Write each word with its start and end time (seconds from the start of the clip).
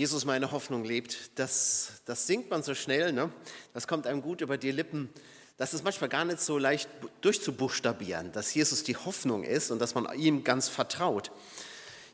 Jesus 0.00 0.24
meine 0.24 0.50
Hoffnung 0.50 0.82
lebt, 0.82 1.38
das, 1.38 2.00
das 2.06 2.26
singt 2.26 2.48
man 2.48 2.62
so 2.62 2.74
schnell, 2.74 3.12
ne? 3.12 3.30
das 3.74 3.86
kommt 3.86 4.06
einem 4.06 4.22
gut 4.22 4.40
über 4.40 4.56
die 4.56 4.70
Lippen. 4.70 5.10
Das 5.58 5.74
ist 5.74 5.84
manchmal 5.84 6.08
gar 6.08 6.24
nicht 6.24 6.40
so 6.40 6.56
leicht 6.56 6.88
durchzubuchstabieren, 7.20 8.32
dass 8.32 8.54
Jesus 8.54 8.82
die 8.82 8.96
Hoffnung 8.96 9.44
ist 9.44 9.70
und 9.70 9.78
dass 9.78 9.94
man 9.94 10.10
ihm 10.18 10.42
ganz 10.42 10.70
vertraut. 10.70 11.30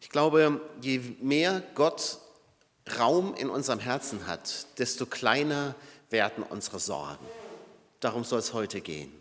Ich 0.00 0.10
glaube, 0.10 0.60
je 0.82 0.98
mehr 1.20 1.62
Gott 1.76 2.18
Raum 2.98 3.36
in 3.36 3.48
unserem 3.48 3.78
Herzen 3.78 4.26
hat, 4.26 4.66
desto 4.80 5.06
kleiner 5.06 5.76
werden 6.10 6.42
unsere 6.42 6.80
Sorgen. 6.80 7.24
Darum 8.00 8.24
soll 8.24 8.40
es 8.40 8.52
heute 8.52 8.80
gehen. 8.80 9.12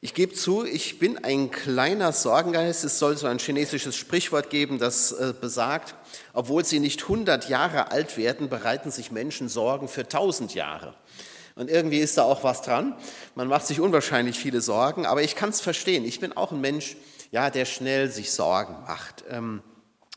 Ich 0.00 0.14
gebe 0.14 0.32
zu, 0.32 0.64
ich 0.64 1.00
bin 1.00 1.24
ein 1.24 1.50
kleiner 1.50 2.12
Sorgengeist. 2.12 2.84
Es 2.84 3.00
soll 3.00 3.16
so 3.16 3.26
ein 3.26 3.40
chinesisches 3.40 3.96
Sprichwort 3.96 4.48
geben, 4.48 4.78
das 4.78 5.10
äh, 5.10 5.34
besagt, 5.38 5.96
obwohl 6.32 6.64
sie 6.64 6.78
nicht 6.78 7.02
100 7.02 7.48
Jahre 7.48 7.90
alt 7.90 8.16
werden, 8.16 8.48
bereiten 8.48 8.92
sich 8.92 9.10
Menschen 9.10 9.48
Sorgen 9.48 9.88
für 9.88 10.02
1000 10.02 10.54
Jahre. 10.54 10.94
Und 11.56 11.68
irgendwie 11.68 11.98
ist 11.98 12.16
da 12.16 12.22
auch 12.22 12.44
was 12.44 12.62
dran. 12.62 12.94
Man 13.34 13.48
macht 13.48 13.66
sich 13.66 13.80
unwahrscheinlich 13.80 14.38
viele 14.38 14.60
Sorgen, 14.60 15.04
aber 15.04 15.24
ich 15.24 15.34
kann 15.34 15.48
es 15.48 15.60
verstehen. 15.60 16.04
Ich 16.04 16.20
bin 16.20 16.32
auch 16.32 16.52
ein 16.52 16.60
Mensch, 16.60 16.96
ja, 17.32 17.50
der 17.50 17.64
schnell 17.64 18.08
sich 18.08 18.30
Sorgen 18.30 18.74
macht. 18.86 19.24
Ähm, 19.28 19.62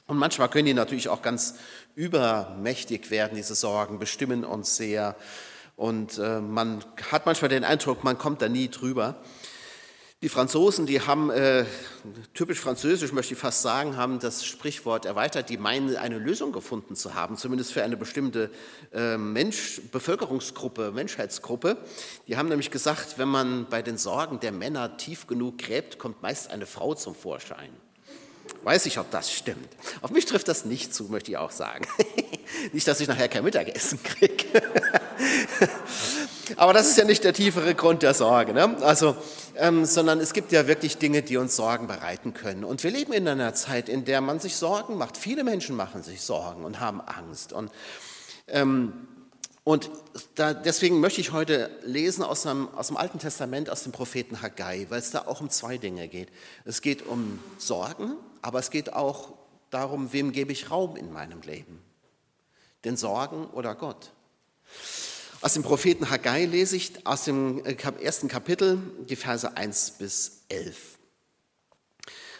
und 0.05 0.17
manchmal 0.17 0.49
können 0.49 0.67
die 0.67 0.75
natürlich 0.75 1.09
auch 1.09 1.23
ganz 1.23 1.55
übermächtig 1.95 3.09
werden, 3.09 3.35
diese 3.35 3.55
Sorgen, 3.55 3.97
bestimmen 3.97 4.45
uns 4.45 4.75
sehr. 4.75 5.15
Und 5.75 6.19
äh, 6.19 6.39
man 6.39 6.85
hat 7.11 7.25
manchmal 7.25 7.49
den 7.49 7.63
Eindruck, 7.63 8.03
man 8.03 8.19
kommt 8.19 8.43
da 8.43 8.47
nie 8.47 8.69
drüber. 8.69 9.15
Die 10.23 10.29
Franzosen, 10.29 10.85
die 10.85 11.01
haben, 11.01 11.31
äh, 11.31 11.65
typisch 12.35 12.59
französisch 12.59 13.11
möchte 13.11 13.33
ich 13.33 13.39
fast 13.39 13.63
sagen, 13.63 13.97
haben 13.97 14.19
das 14.19 14.45
Sprichwort 14.45 15.07
erweitert, 15.07 15.49
die 15.49 15.57
meinen, 15.57 15.95
eine 15.97 16.19
Lösung 16.19 16.51
gefunden 16.51 16.95
zu 16.95 17.15
haben, 17.15 17.37
zumindest 17.37 17.73
für 17.73 17.83
eine 17.83 17.97
bestimmte 17.97 18.51
äh, 18.93 19.17
Mensch, 19.17 19.81
Bevölkerungsgruppe, 19.91 20.91
Menschheitsgruppe. 20.91 21.75
Die 22.27 22.37
haben 22.37 22.49
nämlich 22.49 22.69
gesagt, 22.69 23.17
wenn 23.17 23.29
man 23.29 23.65
bei 23.67 23.81
den 23.81 23.97
Sorgen 23.97 24.39
der 24.39 24.51
Männer 24.51 24.95
tief 24.97 25.25
genug 25.25 25.57
gräbt, 25.57 25.97
kommt 25.97 26.21
meist 26.21 26.51
eine 26.51 26.67
Frau 26.67 26.93
zum 26.93 27.15
Vorschein. 27.15 27.71
Weiß 28.63 28.85
ich, 28.85 28.99
ob 28.99 29.09
das 29.09 29.31
stimmt. 29.31 29.69
Auf 30.01 30.11
mich 30.11 30.27
trifft 30.27 30.47
das 30.47 30.65
nicht 30.65 30.93
zu, 30.93 31.05
möchte 31.05 31.31
ich 31.31 31.37
auch 31.37 31.49
sagen. 31.49 31.87
nicht, 32.73 32.87
dass 32.87 32.99
ich 32.99 33.07
nachher 33.07 33.27
kein 33.27 33.43
Mittagessen 33.43 34.03
kriege. 34.03 34.45
Aber 36.61 36.73
das 36.73 36.91
ist 36.91 36.97
ja 36.99 37.05
nicht 37.05 37.23
der 37.23 37.33
tiefere 37.33 37.73
Grund 37.73 38.03
der 38.03 38.13
Sorge. 38.13 38.53
Ne? 38.53 38.77
Also, 38.81 39.15
ähm, 39.55 39.83
sondern 39.83 40.19
es 40.19 40.31
gibt 40.31 40.51
ja 40.51 40.67
wirklich 40.67 40.99
Dinge, 40.99 41.23
die 41.23 41.37
uns 41.37 41.55
Sorgen 41.55 41.87
bereiten 41.87 42.35
können. 42.35 42.63
Und 42.63 42.83
wir 42.83 42.91
leben 42.91 43.13
in 43.13 43.27
einer 43.27 43.55
Zeit, 43.55 43.89
in 43.89 44.05
der 44.05 44.21
man 44.21 44.39
sich 44.39 44.55
Sorgen 44.55 44.95
macht. 44.95 45.17
Viele 45.17 45.43
Menschen 45.43 45.75
machen 45.75 46.03
sich 46.03 46.21
Sorgen 46.21 46.63
und 46.63 46.79
haben 46.79 47.01
Angst. 47.01 47.51
Und, 47.51 47.71
ähm, 48.47 48.93
und 49.63 49.89
da, 50.35 50.53
deswegen 50.53 50.99
möchte 50.99 51.19
ich 51.19 51.31
heute 51.31 51.71
lesen 51.83 52.23
aus 52.23 52.43
dem, 52.43 52.69
aus 52.75 52.89
dem 52.89 52.97
Alten 52.97 53.17
Testament, 53.17 53.67
aus 53.67 53.81
dem 53.81 53.91
Propheten 53.91 54.43
Haggai, 54.43 54.85
weil 54.89 54.99
es 54.99 55.09
da 55.09 55.25
auch 55.25 55.41
um 55.41 55.49
zwei 55.49 55.79
Dinge 55.79 56.07
geht. 56.09 56.29
Es 56.63 56.83
geht 56.83 57.07
um 57.07 57.39
Sorgen, 57.57 58.17
aber 58.43 58.59
es 58.59 58.69
geht 58.69 58.93
auch 58.93 59.33
darum, 59.71 60.13
wem 60.13 60.31
gebe 60.31 60.51
ich 60.51 60.69
Raum 60.69 60.95
in 60.95 61.11
meinem 61.11 61.41
Leben? 61.41 61.81
Den 62.85 62.97
Sorgen 62.97 63.47
oder 63.47 63.73
Gott? 63.73 64.11
Aus 65.43 65.53
dem 65.53 65.63
Propheten 65.63 66.11
Haggai 66.11 66.45
lese 66.45 66.75
ich 66.75 66.91
aus 67.03 67.23
dem 67.23 67.65
äh, 67.65 67.75
ersten 67.99 68.27
Kapitel 68.27 68.77
die 69.09 69.15
Verse 69.15 69.57
1 69.57 69.95
bis 69.97 70.43
11. 70.49 70.99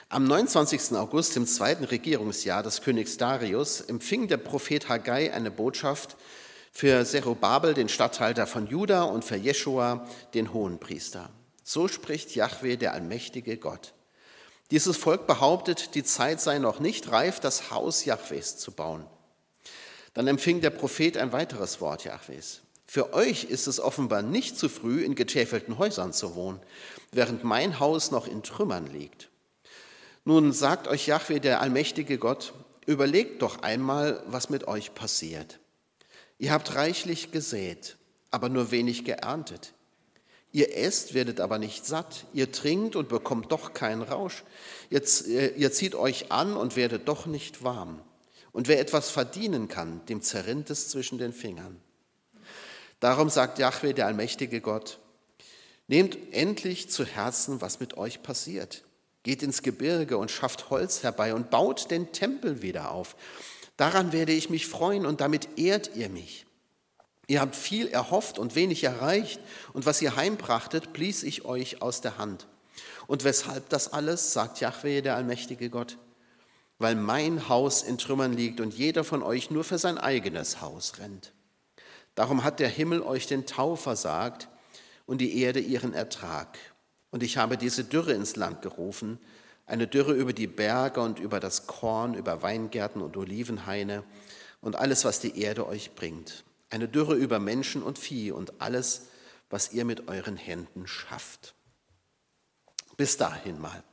Am 0.10 0.24
29. 0.26 0.96
August 0.96 1.36
im 1.36 1.48
zweiten 1.48 1.84
Regierungsjahr 1.84 2.62
des 2.62 2.84
Königs 2.84 3.18
Darius 3.18 3.82
empfing 3.82 4.28
der 4.28 4.38
Prophet 4.38 4.88
Haggai 4.88 5.34
eine 5.34 5.50
Botschaft 5.50 6.16
für 6.72 7.04
Zerubabel, 7.04 7.74
den 7.74 7.90
Statthalter 7.90 8.46
von 8.46 8.68
Juda, 8.68 9.02
und 9.02 9.26
für 9.26 9.36
Jeschua, 9.36 10.08
den 10.36 10.54
Hohenpriester. 10.54 11.32
So 11.64 11.88
spricht 11.88 12.36
Jahwe, 12.36 12.78
der 12.78 12.94
allmächtige 12.94 13.58
Gott. 13.58 13.94
Dieses 14.70 14.96
Volk 14.96 15.26
behauptet, 15.26 15.96
die 15.96 16.04
Zeit 16.04 16.40
sei 16.40 16.60
noch 16.60 16.80
nicht 16.80 17.12
reif, 17.12 17.40
das 17.40 17.72
Haus 17.72 18.06
Jahwes 18.06 18.58
zu 18.58 18.72
bauen. 18.72 19.08
Dann 20.14 20.28
empfing 20.28 20.62
der 20.62 20.70
Prophet 20.70 21.18
ein 21.18 21.32
weiteres 21.32 21.82
Wort 21.82 22.04
Jahwes. 22.04 22.62
Für 22.94 23.14
euch 23.14 23.46
ist 23.46 23.68
es 23.68 23.80
offenbar 23.80 24.22
nicht 24.22 24.60
zu 24.60 24.68
früh, 24.68 25.02
in 25.02 25.16
getäfelten 25.16 25.78
Häusern 25.78 26.12
zu 26.12 26.36
wohnen, 26.36 26.60
während 27.14 27.46
mein 27.46 27.80
Haus 27.80 28.12
noch 28.12 28.28
in 28.28 28.44
Trümmern 28.44 28.86
liegt. 28.86 29.30
Nun 30.26 30.52
sagt 30.52 30.90
euch 30.90 31.08
Jahwe, 31.08 31.40
der 31.40 31.62
allmächtige 31.62 32.18
Gott, 32.18 32.54
überlegt 32.86 33.44
doch 33.44 33.62
einmal, 33.62 34.22
was 34.28 34.50
mit 34.50 34.68
euch 34.68 34.94
passiert. 34.94 35.62
Ihr 36.38 36.52
habt 36.52 36.76
reichlich 36.76 37.32
gesät, 37.32 37.96
aber 38.30 38.50
nur 38.50 38.72
wenig 38.72 39.06
geerntet. 39.06 39.72
Ihr 40.52 40.76
esst, 40.76 41.14
werdet 41.14 41.40
aber 41.40 41.60
nicht 41.60 41.86
satt. 41.86 42.26
Ihr 42.34 42.52
trinkt 42.52 42.98
und 42.98 43.08
bekommt 43.08 43.54
doch 43.54 43.72
keinen 43.74 44.02
Rausch. 44.02 44.44
Ihr, 44.90 45.02
äh, 45.30 45.54
ihr 45.56 45.72
zieht 45.72 45.96
euch 45.96 46.34
an 46.34 46.58
und 46.58 46.76
werdet 46.76 47.08
doch 47.08 47.26
nicht 47.26 47.64
warm. 47.64 48.02
Und 48.52 48.68
wer 48.68 48.82
etwas 48.82 49.10
verdienen 49.12 49.70
kann, 49.70 50.06
dem 50.08 50.22
zerrinnt 50.22 50.70
es 50.70 50.90
zwischen 50.90 51.20
den 51.20 51.32
Fingern. 51.32 51.80
Darum 53.02 53.30
sagt 53.30 53.58
Jahwe, 53.58 53.96
der 53.96 54.06
allmächtige 54.06 54.62
Gott, 54.62 55.00
nehmt 55.88 56.18
endlich 56.32 56.90
zu 56.90 57.04
Herzen, 57.04 57.60
was 57.60 57.80
mit 57.80 57.98
euch 57.98 58.22
passiert. 58.22 58.84
Geht 59.24 59.42
ins 59.44 59.64
Gebirge 59.64 60.18
und 60.18 60.32
schafft 60.32 60.70
Holz 60.70 61.02
herbei 61.02 61.34
und 61.34 61.50
baut 61.50 61.90
den 61.90 62.12
Tempel 62.12 62.62
wieder 62.62 62.92
auf. 62.92 63.16
Daran 63.76 64.12
werde 64.14 64.34
ich 64.34 64.52
mich 64.52 64.68
freuen 64.68 65.08
und 65.08 65.20
damit 65.20 65.58
ehrt 65.58 65.96
ihr 65.96 66.10
mich. 66.10 66.46
Ihr 67.26 67.42
habt 67.42 67.56
viel 67.56 67.88
erhofft 67.88 68.38
und 68.38 68.54
wenig 68.56 68.84
erreicht, 68.84 69.40
und 69.74 69.88
was 69.88 70.02
ihr 70.02 70.16
heimbrachtet, 70.16 70.94
blies 70.94 71.24
ich 71.24 71.44
euch 71.44 71.82
aus 71.82 72.02
der 72.02 72.20
Hand. 72.20 72.48
Und 73.08 73.24
weshalb 73.24 73.68
das 73.70 73.94
alles, 73.94 74.32
sagt 74.32 74.60
Jahwe, 74.60 75.02
der 75.02 75.16
allmächtige 75.16 75.72
Gott? 75.72 75.98
Weil 76.78 76.96
mein 76.96 77.50
Haus 77.50 77.82
in 77.82 77.98
Trümmern 77.98 78.34
liegt 78.34 78.60
und 78.60 78.76
jeder 78.76 79.04
von 79.04 79.24
euch 79.24 79.50
nur 79.50 79.64
für 79.64 79.80
sein 79.80 79.98
eigenes 79.98 80.62
Haus 80.62 81.00
rennt. 81.00 81.34
Darum 82.16 82.44
hat 82.44 82.60
der 82.60 82.70
Himmel 82.70 83.02
euch 83.02 83.28
den 83.28 83.46
Tau 83.46 83.76
versagt 83.76 84.50
und 85.06 85.20
die 85.20 85.42
Erde 85.42 85.60
ihren 85.60 85.94
Ertrag. 85.94 86.58
Und 87.10 87.24
ich 87.24 87.38
habe 87.38 87.58
diese 87.58 87.84
Dürre 87.84 88.14
ins 88.14 88.36
Land 88.36 88.62
gerufen, 88.62 89.20
eine 89.66 89.88
Dürre 89.88 90.14
über 90.14 90.34
die 90.34 90.48
Berge 90.48 91.02
und 91.02 91.20
über 91.20 91.40
das 91.40 91.68
Korn, 91.68 92.14
über 92.14 92.42
Weingärten 92.42 93.02
und 93.02 93.16
Olivenhaine 93.16 94.04
und 94.60 94.76
alles, 94.76 95.06
was 95.06 95.20
die 95.20 95.40
Erde 95.40 95.68
euch 95.68 95.96
bringt. 95.96 96.44
Eine 96.70 96.88
Dürre 96.88 97.16
über 97.16 97.40
Menschen 97.40 97.84
und 97.84 97.98
Vieh 97.98 98.32
und 98.32 98.62
alles, 98.62 99.08
was 99.50 99.74
ihr 99.74 99.86
mit 99.86 100.08
euren 100.08 100.38
Händen 100.38 100.88
schafft. 100.88 101.54
Bis 102.98 103.18
dahin 103.18 103.60
mal 103.60 103.84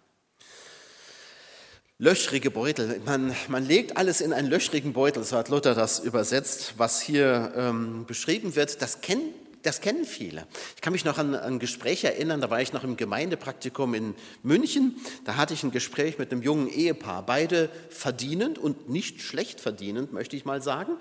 löchrige 1.99 2.53
Beutel. 2.53 3.01
Man, 3.05 3.35
man 3.49 3.67
legt 3.67 3.97
alles 3.97 4.21
in 4.21 4.33
einen 4.33 4.49
löchrigen 4.49 4.93
Beutel, 4.93 5.25
so 5.25 5.37
hat 5.37 5.49
Luther 5.49 5.75
das 5.75 5.99
übersetzt, 5.99 6.75
was 6.77 7.01
hier 7.01 7.53
ähm, 7.57 8.07
beschrieben 8.07 8.55
wird. 8.55 8.81
Das 8.81 9.01
kennen, 9.01 9.35
das 9.63 9.81
kennen 9.81 10.05
viele. 10.05 10.47
Ich 10.77 10.81
kann 10.81 10.93
mich 10.93 11.05
noch 11.05 11.19
an 11.19 11.35
ein 11.35 11.59
Gespräch 11.59 12.05
erinnern, 12.05 12.41
da 12.41 12.51
war 12.51 12.63
ich 12.63 12.73
noch 12.73 12.85
im 12.85 12.97
Gemeindepraktikum 12.97 13.95
in 13.95 14.15
München. 14.45 14.95
Da 15.25 15.35
hatte 15.35 15.55
ich 15.55 15.65
ein 15.65 15.73
Gespräch 15.73 16.19
mit 16.19 16.31
einem 16.31 16.43
jungen 16.43 16.69
Ehepaar, 16.69 17.27
beide 17.27 17.69
verdienend 17.91 18.59
und 18.59 18.89
nicht 18.89 19.21
schlecht 19.21 19.61
verdienend, 19.61 20.13
möchte 20.13 20.37
ich 20.37 20.45
mal 20.45 20.63
sagen. 20.63 20.93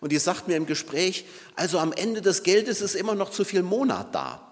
Und 0.00 0.12
die 0.12 0.18
sagt 0.18 0.48
mir 0.48 0.56
im 0.56 0.66
Gespräch, 0.66 1.24
also 1.56 1.78
am 1.78 1.94
Ende 1.94 2.20
des 2.20 2.42
Geldes 2.42 2.82
ist 2.82 2.94
immer 2.94 3.14
noch 3.14 3.30
zu 3.30 3.46
viel 3.46 3.62
Monat 3.62 4.14
da. 4.14 4.51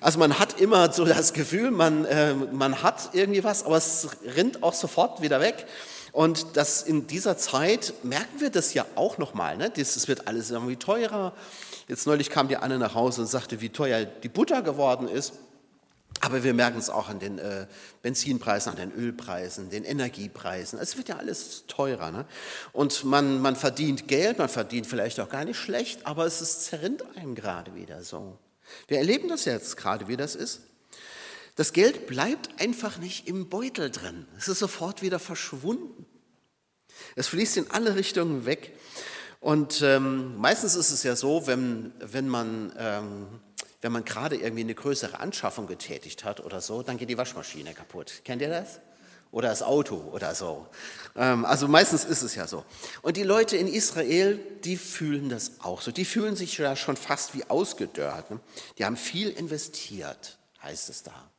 Also 0.00 0.18
man 0.18 0.38
hat 0.38 0.60
immer 0.60 0.92
so 0.92 1.04
das 1.04 1.32
Gefühl, 1.32 1.70
man, 1.70 2.04
äh, 2.04 2.34
man 2.34 2.82
hat 2.82 3.10
irgendwie 3.12 3.44
was, 3.44 3.64
aber 3.64 3.76
es 3.76 4.08
rinnt 4.36 4.62
auch 4.62 4.74
sofort 4.74 5.22
wieder 5.22 5.40
weg. 5.40 5.66
Und 6.12 6.56
das 6.56 6.82
in 6.82 7.06
dieser 7.06 7.38
Zeit 7.38 7.94
merken 8.02 8.40
wir 8.40 8.50
das 8.50 8.74
ja 8.74 8.84
auch 8.96 9.16
nochmal. 9.16 9.56
Ne? 9.56 9.70
Das, 9.70 10.08
wird 10.08 10.28
alles 10.28 10.50
irgendwie 10.50 10.76
teurer. 10.76 11.32
Jetzt 11.88 12.06
neulich 12.06 12.28
kam 12.28 12.48
die 12.48 12.58
Anne 12.58 12.78
nach 12.78 12.94
Hause 12.94 13.22
und 13.22 13.26
sagte, 13.28 13.60
wie 13.60 13.70
teuer 13.70 14.04
die 14.04 14.28
Butter 14.28 14.62
geworden 14.62 15.08
ist. 15.08 15.32
Aber 16.20 16.44
wir 16.44 16.52
merken 16.52 16.78
es 16.78 16.90
auch 16.90 17.08
an 17.08 17.18
den 17.18 17.38
äh, 17.38 17.66
Benzinpreisen, 18.02 18.70
an 18.70 18.76
den 18.76 18.92
Ölpreisen, 18.92 19.70
den 19.70 19.84
Energiepreisen. 19.84 20.78
Es 20.78 20.98
wird 20.98 21.08
ja 21.08 21.16
alles 21.16 21.64
teurer. 21.66 22.10
Ne? 22.10 22.26
Und 22.74 23.04
man, 23.04 23.40
man 23.40 23.56
verdient 23.56 24.06
Geld, 24.06 24.38
man 24.38 24.50
verdient 24.50 24.86
vielleicht 24.86 25.18
auch 25.18 25.30
gar 25.30 25.46
nicht 25.46 25.56
schlecht, 25.56 26.06
aber 26.06 26.26
es 26.26 26.42
ist, 26.42 26.64
zerrinnt 26.64 27.02
einem 27.16 27.34
gerade 27.34 27.74
wieder 27.74 28.02
so. 28.02 28.36
Wir 28.88 28.98
erleben 28.98 29.28
das 29.28 29.44
jetzt 29.44 29.76
gerade, 29.76 30.08
wie 30.08 30.16
das 30.16 30.34
ist. 30.34 30.60
Das 31.54 31.72
Geld 31.72 32.06
bleibt 32.06 32.60
einfach 32.60 32.98
nicht 32.98 33.28
im 33.28 33.48
Beutel 33.48 33.90
drin. 33.90 34.26
Es 34.38 34.48
ist 34.48 34.58
sofort 34.58 35.02
wieder 35.02 35.18
verschwunden. 35.18 36.06
Es 37.14 37.28
fließt 37.28 37.58
in 37.58 37.70
alle 37.70 37.94
Richtungen 37.94 38.46
weg. 38.46 38.72
Und 39.40 39.82
ähm, 39.82 40.36
meistens 40.38 40.76
ist 40.76 40.92
es 40.92 41.02
ja 41.02 41.16
so, 41.16 41.46
wenn, 41.46 41.92
wenn 41.98 42.28
man, 42.28 42.72
ähm, 42.78 43.40
wenn 43.80 43.92
man 43.92 44.04
gerade 44.04 44.36
irgendwie 44.36 44.62
eine 44.62 44.74
größere 44.74 45.20
Anschaffung 45.20 45.66
getätigt 45.66 46.24
hat 46.24 46.40
oder 46.40 46.60
so, 46.60 46.82
dann 46.82 46.96
geht 46.96 47.10
die 47.10 47.18
Waschmaschine 47.18 47.74
kaputt. 47.74 48.22
Kennt 48.24 48.40
ihr 48.40 48.48
das? 48.48 48.80
Oder 49.32 49.48
das 49.48 49.62
Auto 49.62 49.96
oder 50.12 50.34
so. 50.36 50.68
Ähm, 51.16 51.44
also 51.44 51.66
meistens 51.66 52.04
ist 52.04 52.22
es 52.22 52.36
ja 52.36 52.46
so. 52.46 52.64
Und 53.00 53.16
die 53.16 53.24
Leute 53.24 53.56
in 53.56 53.66
Israel, 53.66 54.38
die 54.62 54.76
fühlen 54.76 55.28
das 55.28 55.52
auch 55.60 55.80
so. 55.80 55.90
Die 55.90 56.04
fühlen 56.04 56.36
sich 56.36 56.58
ja 56.58 56.76
schon 56.76 56.96
fast 56.96 57.34
wie 57.34 57.44
ausgedörrt. 57.50 58.30
Ne? 58.30 58.38
Die 58.78 58.84
haben 58.84 58.96
viel 58.96 59.30
investiert, 59.30 60.38
heißt 60.62 60.90
es 60.90 61.02
da. 61.02 61.30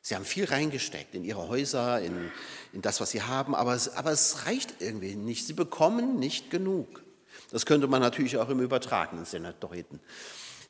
Sie 0.00 0.16
haben 0.16 0.24
viel 0.24 0.46
reingesteckt 0.46 1.14
in 1.14 1.24
ihre 1.24 1.48
Häuser, 1.48 2.00
in, 2.00 2.30
in 2.72 2.82
das, 2.82 3.00
was 3.00 3.10
sie 3.10 3.22
haben, 3.22 3.54
aber 3.54 3.74
es, 3.74 3.88
aber 3.94 4.10
es 4.10 4.46
reicht 4.46 4.80
irgendwie 4.80 5.14
nicht. 5.14 5.46
Sie 5.46 5.52
bekommen 5.52 6.18
nicht 6.18 6.50
genug. 6.50 7.02
Das 7.50 7.66
könnte 7.66 7.86
man 7.86 8.00
natürlich 8.00 8.36
auch 8.38 8.48
im 8.48 8.60
übertragenen 8.60 9.24
Sinne 9.24 9.54
deuten, 9.60 10.00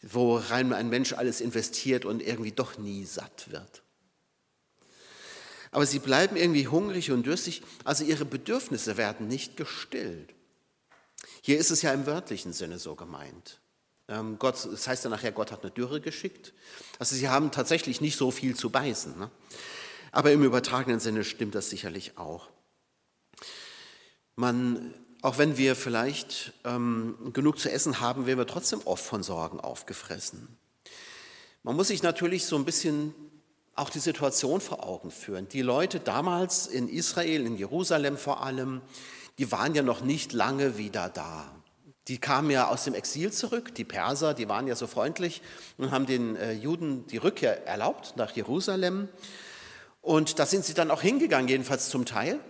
worein 0.02 0.72
ein 0.72 0.88
Mensch 0.88 1.12
alles 1.12 1.40
investiert 1.40 2.04
und 2.04 2.22
irgendwie 2.22 2.52
doch 2.52 2.76
nie 2.76 3.04
satt 3.04 3.50
wird. 3.50 3.82
Aber 5.72 5.86
sie 5.86 5.98
bleiben 5.98 6.36
irgendwie 6.36 6.68
hungrig 6.68 7.10
und 7.10 7.26
durstig, 7.26 7.62
also 7.82 8.04
ihre 8.04 8.26
Bedürfnisse 8.26 8.96
werden 8.98 9.26
nicht 9.26 9.56
gestillt. 9.56 10.34
Hier 11.40 11.58
ist 11.58 11.70
es 11.70 11.82
ja 11.82 11.92
im 11.92 12.06
wörtlichen 12.06 12.52
Sinne 12.52 12.78
so 12.78 12.94
gemeint. 12.94 13.58
Ähm, 14.06 14.38
Gott, 14.38 14.68
das 14.70 14.86
heißt 14.86 15.04
ja 15.04 15.10
nachher, 15.10 15.32
Gott 15.32 15.50
hat 15.50 15.62
eine 15.62 15.70
Dürre 15.70 16.00
geschickt. 16.00 16.52
Also 16.98 17.16
sie 17.16 17.28
haben 17.28 17.50
tatsächlich 17.50 18.02
nicht 18.02 18.16
so 18.16 18.30
viel 18.30 18.54
zu 18.54 18.68
beißen. 18.68 19.18
Ne? 19.18 19.30
Aber 20.12 20.30
im 20.30 20.44
übertragenen 20.44 21.00
Sinne 21.00 21.24
stimmt 21.24 21.54
das 21.54 21.70
sicherlich 21.70 22.18
auch. 22.18 22.50
Man, 24.36 24.94
auch 25.22 25.38
wenn 25.38 25.56
wir 25.56 25.74
vielleicht 25.74 26.52
ähm, 26.64 27.30
genug 27.32 27.58
zu 27.58 27.70
essen 27.70 28.00
haben, 28.00 28.26
werden 28.26 28.38
wir 28.38 28.46
trotzdem 28.46 28.82
oft 28.84 29.04
von 29.04 29.22
Sorgen 29.22 29.58
aufgefressen. 29.58 30.58
Man 31.62 31.76
muss 31.76 31.88
sich 31.88 32.02
natürlich 32.02 32.44
so 32.44 32.56
ein 32.56 32.66
bisschen 32.66 33.14
auch 33.74 33.90
die 33.90 34.00
Situation 34.00 34.60
vor 34.60 34.86
Augen 34.86 35.10
führen. 35.10 35.48
Die 35.48 35.62
Leute 35.62 36.00
damals 36.00 36.66
in 36.66 36.88
Israel, 36.88 37.46
in 37.46 37.56
Jerusalem 37.56 38.16
vor 38.16 38.42
allem, 38.42 38.82
die 39.38 39.50
waren 39.50 39.74
ja 39.74 39.82
noch 39.82 40.02
nicht 40.02 40.32
lange 40.32 40.76
wieder 40.76 41.08
da. 41.08 41.50
Die 42.08 42.18
kamen 42.18 42.50
ja 42.50 42.68
aus 42.68 42.84
dem 42.84 42.94
Exil 42.94 43.32
zurück, 43.32 43.74
die 43.74 43.84
Perser, 43.84 44.34
die 44.34 44.48
waren 44.48 44.66
ja 44.66 44.74
so 44.74 44.86
freundlich 44.86 45.40
und 45.78 45.92
haben 45.92 46.06
den 46.06 46.36
äh, 46.36 46.52
Juden 46.52 47.06
die 47.06 47.16
Rückkehr 47.16 47.66
erlaubt 47.66 48.14
nach 48.16 48.32
Jerusalem. 48.32 49.08
Und 50.00 50.40
da 50.40 50.46
sind 50.46 50.64
sie 50.64 50.74
dann 50.74 50.90
auch 50.90 51.00
hingegangen, 51.00 51.48
jedenfalls 51.48 51.88
zum 51.88 52.04
Teil. 52.04 52.40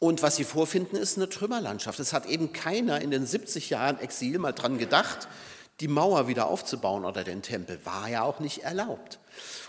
Und 0.00 0.22
was 0.22 0.36
sie 0.36 0.44
vorfinden, 0.44 0.96
ist 0.96 1.16
eine 1.16 1.28
Trümmerlandschaft. 1.28 2.00
Es 2.00 2.12
hat 2.12 2.26
eben 2.26 2.52
keiner 2.52 3.00
in 3.00 3.12
den 3.12 3.24
70 3.24 3.70
Jahren 3.70 3.98
Exil 4.00 4.38
mal 4.38 4.52
dran 4.52 4.76
gedacht, 4.76 5.28
die 5.80 5.88
Mauer 5.88 6.28
wieder 6.28 6.46
aufzubauen 6.46 7.04
oder 7.04 7.24
den 7.24 7.42
Tempel. 7.42 7.84
War 7.84 8.08
ja 8.08 8.22
auch 8.22 8.40
nicht 8.40 8.62
erlaubt. 8.62 9.18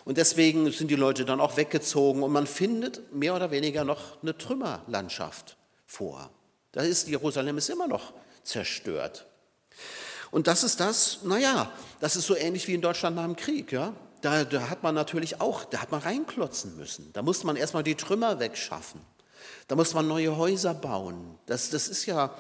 Und 0.03 0.17
deswegen 0.17 0.71
sind 0.71 0.89
die 0.89 0.95
Leute 0.95 1.25
dann 1.25 1.41
auch 1.41 1.57
weggezogen 1.57 2.21
und 2.21 2.31
man 2.31 2.45
findet 2.45 3.13
mehr 3.13 3.35
oder 3.35 3.49
weniger 3.51 3.83
noch 3.83 4.21
eine 4.21 4.37
Trümmerlandschaft 4.37 5.57
vor. 5.85 6.29
Da 6.71 6.81
ist 6.81 7.07
Jerusalem 7.07 7.57
ist 7.57 7.69
immer 7.69 7.87
noch 7.87 8.13
zerstört. 8.43 9.25
Und 10.31 10.47
das 10.47 10.63
ist 10.63 10.79
das, 10.79 11.19
naja, 11.23 11.71
das 11.99 12.15
ist 12.15 12.27
so 12.27 12.35
ähnlich 12.35 12.67
wie 12.67 12.73
in 12.73 12.81
Deutschland 12.81 13.15
nach 13.15 13.23
dem 13.23 13.35
Krieg. 13.35 13.71
Ja? 13.71 13.93
Da, 14.21 14.43
da 14.43 14.69
hat 14.69 14.83
man 14.83 14.93
natürlich 14.93 15.41
auch, 15.41 15.65
da 15.65 15.81
hat 15.81 15.91
man 15.91 16.01
reinklotzen 16.01 16.75
müssen. 16.75 17.11
Da 17.13 17.21
musste 17.21 17.47
man 17.47 17.55
erstmal 17.55 17.83
die 17.83 17.95
Trümmer 17.95 18.39
wegschaffen. 18.39 19.01
Da 19.67 19.75
musste 19.75 19.95
man 19.95 20.07
neue 20.07 20.35
Häuser 20.37 20.73
bauen. 20.73 21.39
Das, 21.45 21.69
das 21.69 21.87
ist 21.87 22.05
ja, 22.05 22.35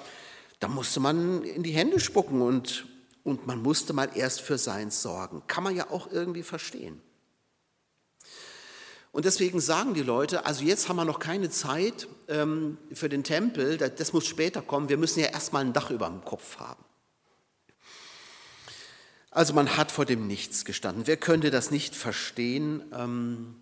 da 0.59 0.67
musste 0.67 0.99
man 0.99 1.43
in 1.43 1.63
die 1.63 1.71
Hände 1.71 1.99
spucken 1.99 2.41
und, 2.41 2.85
und 3.25 3.47
man 3.47 3.61
musste 3.61 3.91
mal 3.91 4.09
erst 4.13 4.39
für 4.39 4.57
Seins 4.57 5.01
sorgen. 5.01 5.41
Kann 5.47 5.63
man 5.63 5.75
ja 5.75 5.89
auch 5.89 6.11
irgendwie 6.11 6.43
verstehen. 6.43 7.01
Und 9.11 9.25
deswegen 9.25 9.59
sagen 9.59 9.95
die 9.95 10.03
Leute, 10.03 10.45
also 10.45 10.63
jetzt 10.63 10.87
haben 10.89 10.97
wir 10.97 11.05
noch 11.05 11.19
keine 11.19 11.49
Zeit 11.49 12.07
ähm, 12.27 12.77
für 12.93 13.09
den 13.09 13.23
Tempel, 13.23 13.77
das, 13.77 14.13
muss 14.13 14.27
später 14.27 14.61
kommen, 14.61 14.89
wir 14.89 14.97
müssen 14.97 15.21
ja 15.21 15.27
erstmal 15.27 15.65
ein 15.65 15.73
Dach 15.73 15.89
über 15.89 16.07
dem 16.07 16.23
Kopf 16.23 16.57
haben. 16.57 16.83
Also 19.31 19.53
man 19.53 19.75
hat 19.75 19.91
vor 19.91 20.05
dem 20.05 20.27
Nichts 20.27 20.63
gestanden. 20.63 21.07
Wer 21.07 21.17
könnte 21.17 21.49
das 21.49 21.71
nicht 21.71 21.95
verstehen, 21.95 22.83
ähm, 22.93 23.55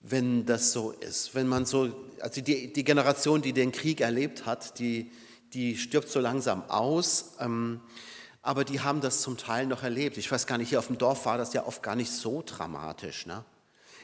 wenn 0.00 0.44
das 0.44 0.72
so 0.72 0.90
ist? 0.90 1.34
Wenn 1.34 1.48
man 1.48 1.64
so, 1.64 1.94
also 2.20 2.42
die, 2.42 2.70
die 2.72 2.84
Generation, 2.84 3.40
die 3.40 3.54
den 3.54 3.72
Krieg 3.72 4.02
erlebt 4.02 4.44
hat, 4.44 4.78
die, 4.78 5.10
die 5.54 5.78
stirbt 5.78 6.10
so 6.10 6.20
langsam 6.20 6.68
aus, 6.68 7.36
ähm, 7.40 7.80
aber 8.42 8.64
die 8.64 8.80
haben 8.80 9.00
das 9.00 9.20
zum 9.20 9.36
Teil 9.36 9.66
noch 9.66 9.82
erlebt. 9.82 10.16
Ich 10.16 10.30
weiß 10.30 10.46
gar 10.46 10.58
nicht, 10.58 10.70
hier 10.70 10.78
auf 10.78 10.86
dem 10.86 10.98
Dorf 10.98 11.26
war 11.26 11.38
das 11.38 11.52
ja 11.52 11.66
oft 11.66 11.82
gar 11.82 11.96
nicht 11.96 12.10
so 12.10 12.42
dramatisch. 12.44 13.26
Ne? 13.26 13.44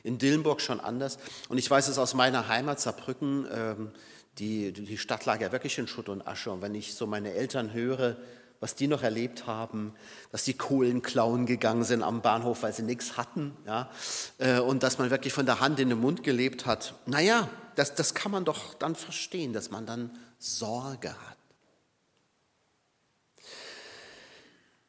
in 0.06 0.18
Dillenburg 0.18 0.60
schon 0.60 0.80
anders. 0.80 1.18
Und 1.48 1.58
ich 1.58 1.70
weiß 1.70 1.88
es 1.88 1.98
aus 1.98 2.14
meiner 2.14 2.48
Heimat 2.48 2.80
Saarbrücken, 2.80 3.46
ähm, 3.52 3.90
die, 4.38 4.72
die 4.72 4.98
Stadt 4.98 5.24
lag 5.24 5.40
ja 5.40 5.50
wirklich 5.50 5.78
in 5.78 5.88
Schutt 5.88 6.08
und 6.08 6.26
Asche. 6.26 6.50
Und 6.50 6.62
wenn 6.62 6.74
ich 6.74 6.94
so 6.94 7.06
meine 7.06 7.32
Eltern 7.32 7.72
höre, 7.72 8.16
was 8.60 8.74
die 8.74 8.86
noch 8.86 9.02
erlebt 9.02 9.46
haben, 9.46 9.92
dass 10.30 10.44
die 10.44 10.54
Kohlen 10.54 11.02
klauen 11.02 11.44
gegangen 11.44 11.84
sind 11.84 12.02
am 12.02 12.22
Bahnhof, 12.22 12.62
weil 12.62 12.72
sie 12.72 12.82
nichts 12.82 13.16
hatten, 13.16 13.54
ja, 13.66 13.90
äh, 14.38 14.60
und 14.60 14.82
dass 14.82 14.98
man 14.98 15.10
wirklich 15.10 15.32
von 15.32 15.44
der 15.44 15.60
Hand 15.60 15.80
in 15.80 15.88
den 15.88 16.00
Mund 16.00 16.22
gelebt 16.22 16.66
hat. 16.66 16.94
Naja, 17.06 17.48
das, 17.74 17.94
das 17.94 18.14
kann 18.14 18.32
man 18.32 18.44
doch 18.44 18.74
dann 18.74 18.94
verstehen, 18.94 19.52
dass 19.52 19.70
man 19.70 19.86
dann 19.86 20.10
Sorge 20.38 21.10
hat. 21.10 21.35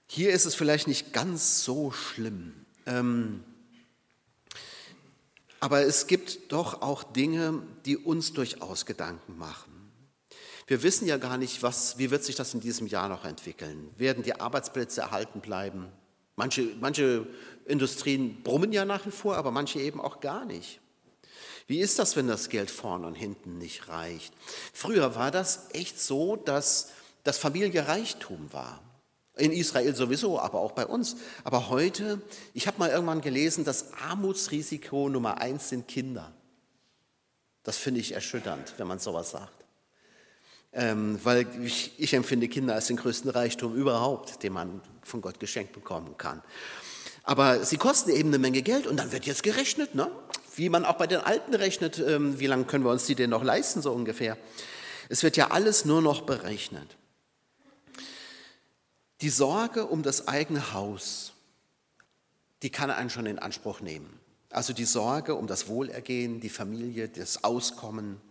Hier 0.07 0.31
ist 0.31 0.45
es 0.45 0.55
vielleicht 0.55 0.87
nicht 0.87 1.13
ganz 1.13 1.63
so 1.63 1.91
schlimm. 1.91 2.65
Ähm, 2.85 3.43
aber 5.59 5.81
es 5.81 6.07
gibt 6.07 6.51
doch 6.51 6.81
auch 6.81 7.03
Dinge, 7.03 7.61
die 7.85 7.97
uns 7.97 8.33
durchaus 8.33 8.85
Gedanken 8.85 9.37
machen. 9.37 9.73
Wir 10.67 10.83
wissen 10.83 11.07
ja 11.07 11.17
gar 11.17 11.37
nicht, 11.37 11.63
was, 11.63 11.97
wie 11.97 12.11
wird 12.11 12.23
sich 12.23 12.35
das 12.35 12.53
in 12.53 12.59
diesem 12.59 12.87
Jahr 12.87 13.09
noch 13.09 13.25
entwickeln. 13.25 13.89
Werden 13.97 14.23
die 14.23 14.39
Arbeitsplätze 14.39 15.01
erhalten 15.01 15.39
bleiben? 15.39 15.87
Manche, 16.35 16.63
manche 16.79 17.25
Industrien 17.65 18.43
brummen 18.43 18.71
ja 18.71 18.85
nach 18.85 19.05
wie 19.05 19.11
vor, 19.11 19.37
aber 19.37 19.51
manche 19.51 19.79
eben 19.79 19.99
auch 19.99 20.19
gar 20.19 20.45
nicht. 20.45 20.79
Wie 21.67 21.79
ist 21.79 21.99
das, 21.99 22.15
wenn 22.15 22.27
das 22.27 22.49
Geld 22.49 22.69
vorne 22.69 23.07
und 23.07 23.15
hinten 23.15 23.57
nicht 23.57 23.89
reicht? 23.89 24.33
Früher 24.73 25.15
war 25.15 25.31
das 25.31 25.69
echt 25.73 25.99
so, 25.99 26.35
dass 26.35 26.91
das 27.23 27.37
Familie 27.37 27.87
Reichtum 27.87 28.51
war. 28.53 28.81
In 29.37 29.51
Israel 29.51 29.95
sowieso, 29.95 30.39
aber 30.39 30.59
auch 30.59 30.71
bei 30.71 30.85
uns. 30.85 31.17
Aber 31.43 31.69
heute, 31.69 32.21
ich 32.53 32.67
habe 32.67 32.79
mal 32.79 32.89
irgendwann 32.89 33.21
gelesen, 33.21 33.65
das 33.65 33.93
Armutsrisiko 33.93 35.09
Nummer 35.09 35.39
eins 35.39 35.69
sind 35.69 35.87
Kinder. 35.87 36.31
Das 37.63 37.77
finde 37.77 37.99
ich 37.99 38.13
erschütternd, 38.13 38.73
wenn 38.77 38.87
man 38.87 38.99
sowas 38.99 39.31
sagt. 39.31 39.65
Ähm, 40.73 41.19
weil 41.23 41.47
ich, 41.63 41.91
ich, 41.97 42.13
empfinde 42.13 42.47
Kinder 42.47 42.75
als 42.75 42.87
den 42.87 42.97
größten 42.97 43.29
Reichtum 43.29 43.75
überhaupt, 43.75 44.43
den 44.43 44.53
man 44.53 44.81
von 45.03 45.21
Gott 45.21 45.39
geschenkt 45.39 45.73
bekommen 45.73 46.17
kann. 46.17 46.41
Aber 47.23 47.65
sie 47.65 47.77
kosten 47.77 48.11
eben 48.11 48.29
eine 48.29 48.39
Menge 48.39 48.61
Geld 48.61 48.87
und 48.87 48.97
dann 48.97 49.11
wird 49.11 49.25
jetzt 49.25 49.43
gerechnet, 49.43 49.95
ne? 49.95 50.09
wie 50.55 50.69
man 50.69 50.85
auch 50.85 50.95
bei 50.95 51.07
den 51.07 51.19
Alten 51.19 51.53
rechnet, 51.53 51.99
ähm, 51.99 52.39
wie 52.39 52.47
lange 52.47 52.65
können 52.65 52.83
wir 52.83 52.91
uns 52.91 53.05
die 53.05 53.15
denn 53.15 53.29
noch 53.29 53.43
leisten, 53.43 53.81
so 53.81 53.91
ungefähr. 53.91 54.37
Es 55.09 55.23
wird 55.23 55.37
ja 55.37 55.51
alles 55.51 55.85
nur 55.85 56.01
noch 56.01 56.21
berechnet. 56.21 56.97
Die 59.21 59.29
Sorge 59.29 59.85
um 59.85 60.03
das 60.03 60.27
eigene 60.27 60.73
Haus, 60.73 61.33
die 62.61 62.69
kann 62.69 62.91
einen 62.91 63.09
schon 63.09 63.25
in 63.25 63.39
Anspruch 63.39 63.81
nehmen. 63.81 64.19
Also 64.49 64.73
die 64.73 64.85
Sorge 64.85 65.35
um 65.35 65.47
das 65.47 65.67
Wohlergehen, 65.67 66.39
die 66.39 66.49
Familie, 66.49 67.09
das 67.09 67.43
Auskommen. 67.43 68.21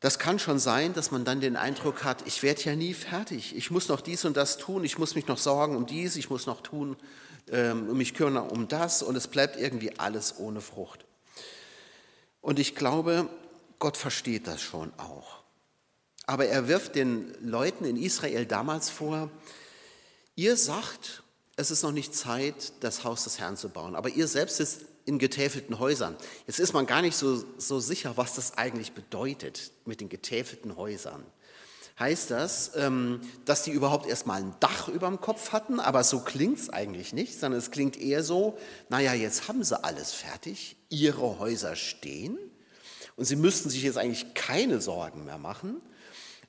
Das 0.00 0.18
kann 0.18 0.38
schon 0.38 0.58
sein, 0.58 0.92
dass 0.92 1.10
man 1.10 1.24
dann 1.24 1.40
den 1.40 1.56
Eindruck 1.56 2.04
hat, 2.04 2.26
ich 2.26 2.42
werde 2.42 2.62
ja 2.62 2.76
nie 2.76 2.94
fertig. 2.94 3.56
Ich 3.56 3.70
muss 3.70 3.88
noch 3.88 4.00
dies 4.00 4.24
und 4.24 4.36
das 4.36 4.58
tun, 4.58 4.84
ich 4.84 4.98
muss 4.98 5.14
mich 5.14 5.26
noch 5.28 5.38
sorgen 5.38 5.76
um 5.76 5.86
dies, 5.86 6.16
ich 6.16 6.28
muss 6.28 6.46
noch 6.46 6.60
tun, 6.60 6.96
ähm, 7.50 7.96
mich 7.96 8.12
kümmern 8.12 8.48
um 8.48 8.68
das 8.68 9.02
und 9.02 9.16
es 9.16 9.28
bleibt 9.28 9.56
irgendwie 9.56 9.98
alles 9.98 10.38
ohne 10.38 10.60
Frucht. 10.60 11.06
Und 12.42 12.58
ich 12.58 12.74
glaube, 12.74 13.28
Gott 13.78 13.96
versteht 13.96 14.46
das 14.46 14.60
schon 14.60 14.92
auch. 14.98 15.43
Aber 16.26 16.46
er 16.46 16.68
wirft 16.68 16.94
den 16.94 17.34
Leuten 17.40 17.84
in 17.84 17.96
Israel 17.96 18.46
damals 18.46 18.88
vor, 18.90 19.30
ihr 20.36 20.56
sagt, 20.56 21.22
es 21.56 21.70
ist 21.70 21.82
noch 21.82 21.92
nicht 21.92 22.14
Zeit, 22.14 22.72
das 22.80 23.04
Haus 23.04 23.24
des 23.24 23.38
Herrn 23.38 23.56
zu 23.56 23.68
bauen, 23.68 23.94
aber 23.94 24.08
ihr 24.08 24.26
selbst 24.26 24.56
sitzt 24.56 24.86
in 25.04 25.18
getäfelten 25.18 25.78
Häusern. 25.78 26.16
Jetzt 26.46 26.58
ist 26.58 26.72
man 26.72 26.86
gar 26.86 27.02
nicht 27.02 27.16
so, 27.16 27.44
so 27.58 27.78
sicher, 27.78 28.16
was 28.16 28.34
das 28.34 28.56
eigentlich 28.56 28.92
bedeutet 28.92 29.70
mit 29.84 30.00
den 30.00 30.08
getäfelten 30.08 30.76
Häusern. 30.76 31.22
Heißt 31.98 32.30
das, 32.30 32.72
ähm, 32.74 33.20
dass 33.44 33.62
die 33.62 33.70
überhaupt 33.70 34.06
erstmal 34.06 34.42
ein 34.42 34.54
Dach 34.58 34.88
über 34.88 35.06
dem 35.06 35.20
Kopf 35.20 35.52
hatten, 35.52 35.78
aber 35.78 36.02
so 36.02 36.20
klingt 36.20 36.58
es 36.58 36.70
eigentlich 36.70 37.12
nicht, 37.12 37.38
sondern 37.38 37.58
es 37.60 37.70
klingt 37.70 37.96
eher 37.96 38.24
so, 38.24 38.58
naja, 38.88 39.14
jetzt 39.14 39.46
haben 39.46 39.62
sie 39.62 39.84
alles 39.84 40.12
fertig, 40.12 40.76
ihre 40.88 41.38
Häuser 41.38 41.76
stehen 41.76 42.36
und 43.14 43.26
sie 43.26 43.36
müssten 43.36 43.70
sich 43.70 43.84
jetzt 43.84 43.98
eigentlich 43.98 44.34
keine 44.34 44.80
Sorgen 44.80 45.24
mehr 45.24 45.38
machen 45.38 45.80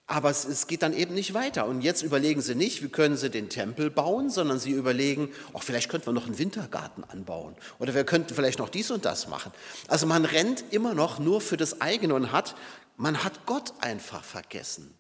Aber 0.08 0.30
es, 0.30 0.46
es, 0.46 0.68
geht 0.68 0.84
dann 0.84 0.94
eben 0.94 1.16
nicht 1.16 1.34
weiter. 1.34 1.66
Und 1.66 1.82
jetzt 1.82 2.04
überlegen 2.04 2.42
sie 2.42 2.54
nicht, 2.54 2.84
wie 2.84 2.90
können 2.90 3.18
sie 3.18 3.32
den 3.32 3.50
Tempel 3.50 3.90
bauen, 3.90 4.30
sondern 4.30 4.60
sie 4.60 4.72
überlegen, 4.72 5.30
ach, 5.54 5.64
vielleicht 5.64 5.90
könnten 5.90 6.06
wir 6.08 6.14
noch 6.14 6.28
einen 6.28 6.38
Wintergarten 6.38 7.04
anbauen. 7.04 7.56
Oder 7.80 7.96
wir 7.96 8.04
könnten 8.04 8.36
vielleicht 8.36 8.60
noch 8.60 8.70
dies 8.70 8.92
und 8.92 9.04
das 9.04 9.28
machen. 9.28 9.52
Also 9.88 10.06
man 10.06 10.26
rennt 10.26 10.64
immer 10.72 10.94
noch 10.94 11.18
nur 11.18 11.42
für 11.42 11.58
das 11.58 11.82
eigene 11.82 12.14
und 12.14 12.32
hat, 12.32 12.56
man 12.98 13.24
hat 13.24 13.48
Gott 13.48 13.74
einfach 13.82 14.24
vergessen. 14.24 14.94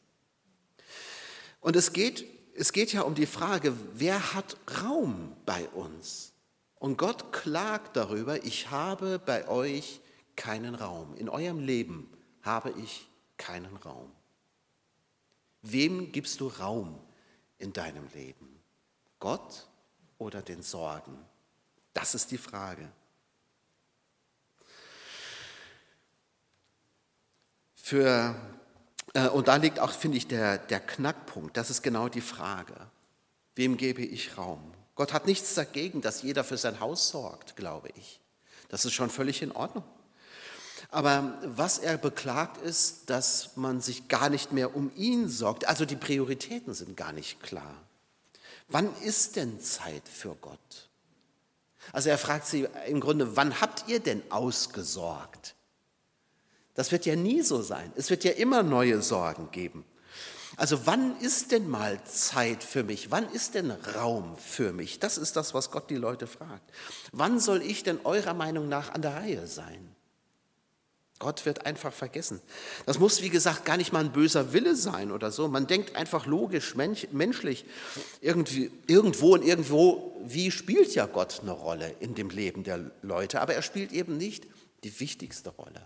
Und 1.59 1.75
es 1.75 1.93
geht, 1.93 2.25
es 2.55 2.73
geht 2.73 2.91
ja 2.91 3.01
um 3.01 3.13
die 3.13 3.27
Frage, 3.27 3.73
wer 3.93 4.33
hat 4.33 4.57
Raum 4.81 5.33
bei 5.45 5.67
uns? 5.69 6.33
Und 6.79 6.97
Gott 6.97 7.31
klagt 7.31 7.95
darüber, 7.95 8.43
ich 8.43 8.71
habe 8.71 9.19
bei 9.23 9.47
euch 9.47 10.01
keinen 10.35 10.73
Raum. 10.73 11.15
In 11.15 11.29
eurem 11.29 11.59
Leben 11.59 12.09
habe 12.41 12.73
ich 12.81 13.07
keinen 13.37 13.75
Raum. 13.77 14.11
Wem 15.67 16.11
gibst 16.11 16.41
du 16.41 16.47
Raum 16.47 16.99
in 17.57 17.73
deinem 17.73 18.07
Leben? 18.13 18.61
Gott 19.19 19.67
oder 20.19 20.43
den 20.43 20.61
Sorgen? 20.61 21.17
Das 21.91 22.13
ist 22.13 22.29
die 22.29 22.37
Frage. 22.37 22.87
Für, 27.73 28.35
äh, 29.13 29.27
und 29.29 29.47
da 29.47 29.55
liegt 29.55 29.79
auch, 29.79 29.91
finde 29.91 30.17
ich, 30.17 30.27
der, 30.27 30.59
der 30.59 30.79
Knackpunkt. 30.79 31.57
Das 31.57 31.71
ist 31.71 31.81
genau 31.81 32.09
die 32.09 32.21
Frage. 32.21 32.75
Wem 33.55 33.75
gebe 33.77 34.03
ich 34.03 34.37
Raum? 34.37 34.71
Gott 34.93 35.13
hat 35.13 35.25
nichts 35.25 35.55
dagegen, 35.55 36.01
dass 36.01 36.21
jeder 36.21 36.43
für 36.43 36.57
sein 36.57 36.79
Haus 36.79 37.09
sorgt, 37.09 37.55
glaube 37.55 37.89
ich. 37.95 38.19
Das 38.69 38.85
ist 38.85 38.93
schon 38.93 39.09
völlig 39.09 39.41
in 39.41 39.51
Ordnung. 39.51 39.83
Aber 40.95 41.37
was 41.43 41.77
er 41.77 41.97
beklagt 41.97 42.61
ist, 42.61 43.09
dass 43.09 43.57
man 43.57 43.81
sich 43.81 44.07
gar 44.07 44.29
nicht 44.29 44.53
mehr 44.53 44.77
um 44.77 44.93
ihn 44.95 45.27
sorgt. 45.27 45.67
Also 45.67 45.83
die 45.83 45.97
Prioritäten 45.97 46.73
sind 46.73 46.95
gar 46.95 47.11
nicht 47.11 47.43
klar. 47.43 47.75
Wann 48.69 48.89
ist 49.01 49.35
denn 49.35 49.59
Zeit 49.59 50.07
für 50.07 50.35
Gott? 50.35 50.89
Also 51.91 52.07
er 52.07 52.17
fragt 52.17 52.47
sie 52.47 52.69
im 52.87 53.01
Grunde, 53.01 53.35
wann 53.35 53.59
habt 53.59 53.89
ihr 53.89 53.99
denn 53.99 54.23
ausgesorgt? 54.29 55.55
Das 56.75 56.93
wird 56.93 57.05
ja 57.05 57.17
nie 57.17 57.41
so 57.41 57.61
sein. 57.61 57.91
Es 57.97 58.09
wird 58.09 58.23
ja 58.23 58.31
immer 58.31 58.63
neue 58.63 59.01
Sorgen 59.01 59.51
geben. 59.51 59.83
Also 60.55 60.85
wann 60.85 61.19
ist 61.19 61.51
denn 61.51 61.69
mal 61.69 62.01
Zeit 62.05 62.63
für 62.63 62.83
mich? 62.83 63.11
Wann 63.11 63.29
ist 63.33 63.55
denn 63.55 63.69
Raum 63.71 64.37
für 64.37 64.71
mich? 64.71 64.99
Das 64.99 65.17
ist 65.17 65.35
das, 65.35 65.53
was 65.53 65.71
Gott 65.71 65.89
die 65.89 65.97
Leute 65.97 66.25
fragt. 66.25 66.71
Wann 67.11 67.41
soll 67.41 67.61
ich 67.61 67.83
denn 67.83 67.99
eurer 68.05 68.33
Meinung 68.33 68.69
nach 68.69 68.93
an 68.93 69.01
der 69.01 69.15
Reihe 69.15 69.45
sein? 69.45 69.94
Gott 71.17 71.45
wird 71.45 71.65
einfach 71.65 71.93
vergessen. 71.93 72.41
Das 72.85 72.99
muss, 72.99 73.21
wie 73.21 73.29
gesagt, 73.29 73.63
gar 73.63 73.77
nicht 73.77 73.93
mal 73.93 74.03
ein 74.03 74.11
böser 74.11 74.51
Wille 74.51 74.75
sein 74.75 75.11
oder 75.11 75.31
so. 75.31 75.47
Man 75.47 75.65
denkt 75.65 75.95
einfach 75.95 76.25
logisch, 76.25 76.75
menschlich. 76.75 77.65
Irgendwie, 78.19 78.69
irgendwo 78.87 79.33
und 79.33 79.43
irgendwo, 79.43 80.21
wie 80.25 80.51
spielt 80.51 80.93
ja 80.93 81.05
Gott 81.05 81.39
eine 81.41 81.51
Rolle 81.51 81.95
in 82.01 82.15
dem 82.15 82.29
Leben 82.29 82.63
der 82.63 82.91
Leute? 83.01 83.39
Aber 83.39 83.53
er 83.53 83.61
spielt 83.61 83.93
eben 83.93 84.17
nicht 84.17 84.45
die 84.83 84.99
wichtigste 84.99 85.51
Rolle. 85.51 85.85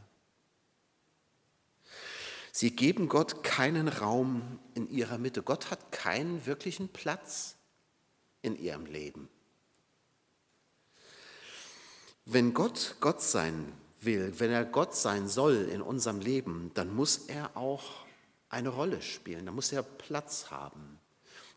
Sie 2.51 2.71
geben 2.71 3.07
Gott 3.07 3.43
keinen 3.43 3.87
Raum 3.87 4.59
in 4.73 4.89
ihrer 4.89 5.19
Mitte. 5.19 5.43
Gott 5.43 5.69
hat 5.69 5.91
keinen 5.91 6.47
wirklichen 6.47 6.89
Platz 6.89 7.55
in 8.41 8.57
ihrem 8.57 8.87
Leben. 8.87 9.29
Wenn 12.25 12.55
Gott 12.55 12.95
Gott 12.99 13.21
sein 13.21 13.71
will, 14.01 14.33
wenn 14.39 14.51
er 14.51 14.65
Gott 14.65 14.95
sein 14.95 15.27
soll 15.27 15.69
in 15.71 15.81
unserem 15.81 16.19
Leben, 16.19 16.71
dann 16.73 16.93
muss 16.93 17.25
er 17.27 17.55
auch 17.55 17.83
eine 18.49 18.69
Rolle 18.69 19.01
spielen, 19.01 19.45
dann 19.45 19.55
muss 19.55 19.71
er 19.71 19.83
Platz 19.83 20.51
haben. 20.51 20.99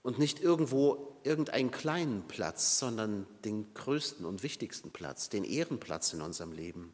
Und 0.02 0.18
nicht 0.18 0.40
irgendwo 0.40 1.16
irgendeinen 1.22 1.70
kleinen 1.70 2.26
Platz, 2.26 2.78
sondern 2.78 3.26
den 3.44 3.72
größten 3.75 4.26
und 4.26 4.42
wichtigsten 4.42 4.90
Platz, 4.90 5.28
den 5.28 5.44
Ehrenplatz 5.44 6.12
in 6.12 6.20
unserem 6.20 6.52
Leben. 6.52 6.92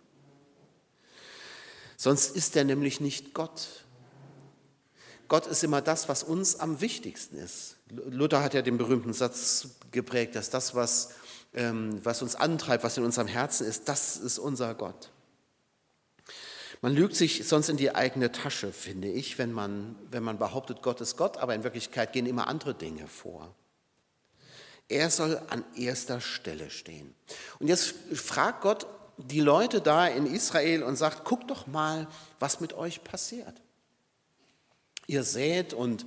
Sonst 1.96 2.36
ist 2.36 2.54
er 2.54 2.64
nämlich 2.64 3.00
nicht 3.00 3.34
Gott. 3.34 3.84
Gott 5.26 5.46
ist 5.46 5.64
immer 5.64 5.82
das, 5.82 6.08
was 6.08 6.22
uns 6.22 6.60
am 6.60 6.80
wichtigsten 6.80 7.36
ist. 7.36 7.76
Luther 7.90 8.42
hat 8.42 8.54
ja 8.54 8.62
den 8.62 8.78
berühmten 8.78 9.12
Satz 9.12 9.68
geprägt, 9.90 10.36
dass 10.36 10.50
das, 10.50 10.74
was, 10.74 11.10
ähm, 11.54 12.00
was 12.04 12.22
uns 12.22 12.34
antreibt, 12.34 12.84
was 12.84 12.96
in 12.98 13.04
unserem 13.04 13.26
Herzen 13.26 13.66
ist, 13.66 13.88
das 13.88 14.16
ist 14.16 14.38
unser 14.38 14.74
Gott. 14.74 15.10
Man 16.80 16.94
lügt 16.94 17.16
sich 17.16 17.46
sonst 17.46 17.68
in 17.68 17.76
die 17.76 17.94
eigene 17.94 18.30
Tasche, 18.30 18.72
finde 18.72 19.08
ich, 19.08 19.38
wenn 19.38 19.52
man, 19.52 19.96
wenn 20.10 20.22
man 20.22 20.38
behauptet, 20.38 20.80
Gott 20.82 21.00
ist 21.00 21.16
Gott, 21.16 21.36
aber 21.38 21.54
in 21.54 21.64
Wirklichkeit 21.64 22.12
gehen 22.12 22.26
immer 22.26 22.46
andere 22.46 22.74
Dinge 22.74 23.08
vor. 23.08 23.54
Er 24.88 25.10
soll 25.10 25.40
an 25.50 25.64
erster 25.76 26.20
Stelle 26.20 26.70
stehen. 26.70 27.14
Und 27.58 27.68
jetzt 27.68 27.94
fragt 28.14 28.62
Gott 28.62 28.86
die 29.16 29.40
Leute 29.40 29.80
da 29.80 30.06
in 30.06 30.26
Israel 30.26 30.84
und 30.84 30.96
sagt, 30.96 31.24
guckt 31.24 31.50
doch 31.50 31.66
mal, 31.66 32.06
was 32.38 32.60
mit 32.60 32.72
euch 32.72 33.02
passiert. 33.02 33.60
Ihr 35.08 35.24
sät 35.24 35.74
und, 35.74 36.06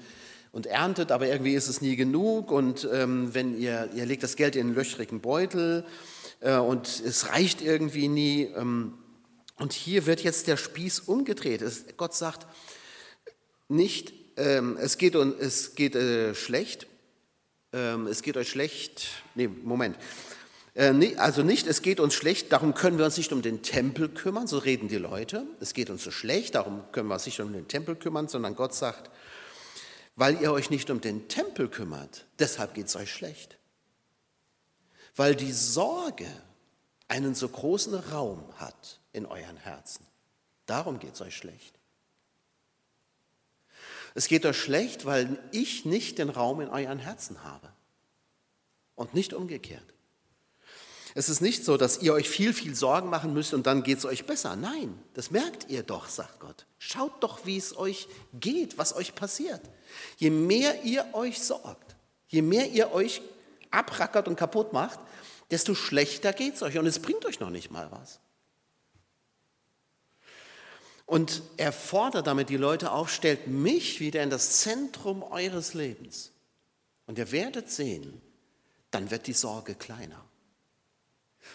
und 0.53 0.67
erntet, 0.67 1.11
aber 1.11 1.27
irgendwie 1.27 1.53
ist 1.53 1.67
es 1.67 1.81
nie 1.81 1.97
genug. 1.97 2.49
Und 2.49 2.87
ähm, 2.91 3.33
wenn 3.33 3.59
ihr, 3.59 3.89
ihr 3.93 4.05
legt 4.05 4.23
das 4.23 4.37
Geld 4.37 4.55
in 4.55 4.67
einen 4.67 4.75
löchrigen 4.75 5.19
Beutel 5.19 5.85
äh, 6.39 6.55
und 6.55 6.87
es 6.87 7.29
reicht 7.29 7.61
irgendwie 7.61 8.07
nie. 8.07 8.43
Ähm, 8.55 8.93
und 9.61 9.73
hier 9.73 10.07
wird 10.07 10.21
jetzt 10.21 10.47
der 10.47 10.57
Spieß 10.57 11.01
umgedreht. 11.01 11.61
Es, 11.61 11.85
Gott 11.95 12.15
sagt 12.15 12.47
nicht, 13.69 14.11
ähm, 14.35 14.75
es 14.81 14.97
geht, 14.97 15.13
es 15.13 15.75
geht 15.75 15.95
äh, 15.95 16.33
schlecht, 16.33 16.87
ähm, 17.71 18.07
es 18.07 18.23
geht 18.23 18.37
euch 18.37 18.49
schlecht, 18.49 19.07
nee, 19.35 19.47
Moment. 19.47 19.97
Äh, 20.73 20.93
nee, 20.93 21.15
also 21.15 21.43
nicht, 21.43 21.67
es 21.67 21.83
geht 21.83 21.99
uns 21.99 22.15
schlecht, 22.15 22.51
darum 22.51 22.73
können 22.73 22.97
wir 22.97 23.05
uns 23.05 23.17
nicht 23.17 23.31
um 23.33 23.43
den 23.43 23.61
Tempel 23.61 24.09
kümmern, 24.09 24.47
so 24.47 24.57
reden 24.57 24.87
die 24.87 24.97
Leute. 24.97 25.45
Es 25.59 25.75
geht 25.75 25.91
uns 25.91 26.03
so 26.03 26.09
schlecht, 26.09 26.55
darum 26.55 26.83
können 26.91 27.07
wir 27.07 27.13
uns 27.13 27.27
nicht 27.27 27.39
um 27.39 27.53
den 27.53 27.67
Tempel 27.67 27.95
kümmern, 27.95 28.27
sondern 28.27 28.55
Gott 28.55 28.73
sagt, 28.73 29.11
weil 30.15 30.41
ihr 30.41 30.51
euch 30.51 30.71
nicht 30.71 30.89
um 30.89 31.01
den 31.01 31.27
Tempel 31.27 31.69
kümmert, 31.69 32.25
deshalb 32.39 32.73
geht 32.73 32.87
es 32.87 32.95
euch 32.95 33.11
schlecht. 33.11 33.59
Weil 35.15 35.35
die 35.35 35.51
Sorge 35.51 36.25
einen 37.07 37.35
so 37.35 37.47
großen 37.47 37.93
Raum 37.93 38.43
hat, 38.57 39.00
in 39.13 39.25
euren 39.25 39.57
Herzen. 39.57 40.05
Darum 40.65 40.99
geht 40.99 41.15
es 41.15 41.21
euch 41.21 41.35
schlecht. 41.35 41.77
Es 44.13 44.27
geht 44.27 44.45
euch 44.45 44.59
schlecht, 44.59 45.05
weil 45.05 45.39
ich 45.51 45.85
nicht 45.85 46.17
den 46.17 46.29
Raum 46.29 46.61
in 46.61 46.69
euren 46.69 46.99
Herzen 46.99 47.43
habe 47.43 47.71
und 48.95 49.13
nicht 49.13 49.33
umgekehrt. 49.33 49.93
Es 51.13 51.27
ist 51.27 51.41
nicht 51.41 51.65
so, 51.65 51.75
dass 51.75 52.01
ihr 52.01 52.13
euch 52.13 52.29
viel, 52.29 52.53
viel 52.53 52.73
Sorgen 52.73 53.09
machen 53.09 53.33
müsst 53.33 53.53
und 53.53 53.67
dann 53.67 53.83
geht 53.83 53.97
es 53.97 54.05
euch 54.05 54.25
besser. 54.25 54.55
Nein, 54.55 54.97
das 55.13 55.29
merkt 55.31 55.69
ihr 55.69 55.83
doch, 55.83 56.07
sagt 56.07 56.39
Gott. 56.39 56.65
Schaut 56.77 57.21
doch, 57.21 57.45
wie 57.45 57.57
es 57.57 57.75
euch 57.75 58.07
geht, 58.33 58.77
was 58.77 58.95
euch 58.95 59.13
passiert. 59.13 59.61
Je 60.17 60.29
mehr 60.29 60.83
ihr 60.83 61.05
euch 61.13 61.41
sorgt, 61.41 61.95
je 62.29 62.41
mehr 62.41 62.69
ihr 62.69 62.93
euch 62.93 63.21
abrackert 63.71 64.27
und 64.27 64.37
kaputt 64.37 64.71
macht, 64.71 64.99
desto 65.49 65.75
schlechter 65.75 66.31
geht 66.31 66.55
es 66.55 66.63
euch 66.63 66.77
und 66.77 66.85
es 66.85 66.99
bringt 66.99 67.25
euch 67.25 67.41
noch 67.41 67.49
nicht 67.49 67.71
mal 67.71 67.91
was. 67.91 68.19
Und 71.11 71.41
er 71.57 71.73
fordert 71.73 72.25
damit 72.25 72.47
die 72.47 72.55
Leute 72.55 72.93
auf, 72.93 73.11
stellt 73.11 73.45
mich 73.45 73.99
wieder 73.99 74.23
in 74.23 74.29
das 74.29 74.61
Zentrum 74.61 75.23
eures 75.23 75.73
Lebens. 75.73 76.31
Und 77.05 77.17
ihr 77.17 77.33
werdet 77.33 77.69
sehen, 77.69 78.21
dann 78.91 79.11
wird 79.11 79.27
die 79.27 79.33
Sorge 79.33 79.75
kleiner. 79.75 80.23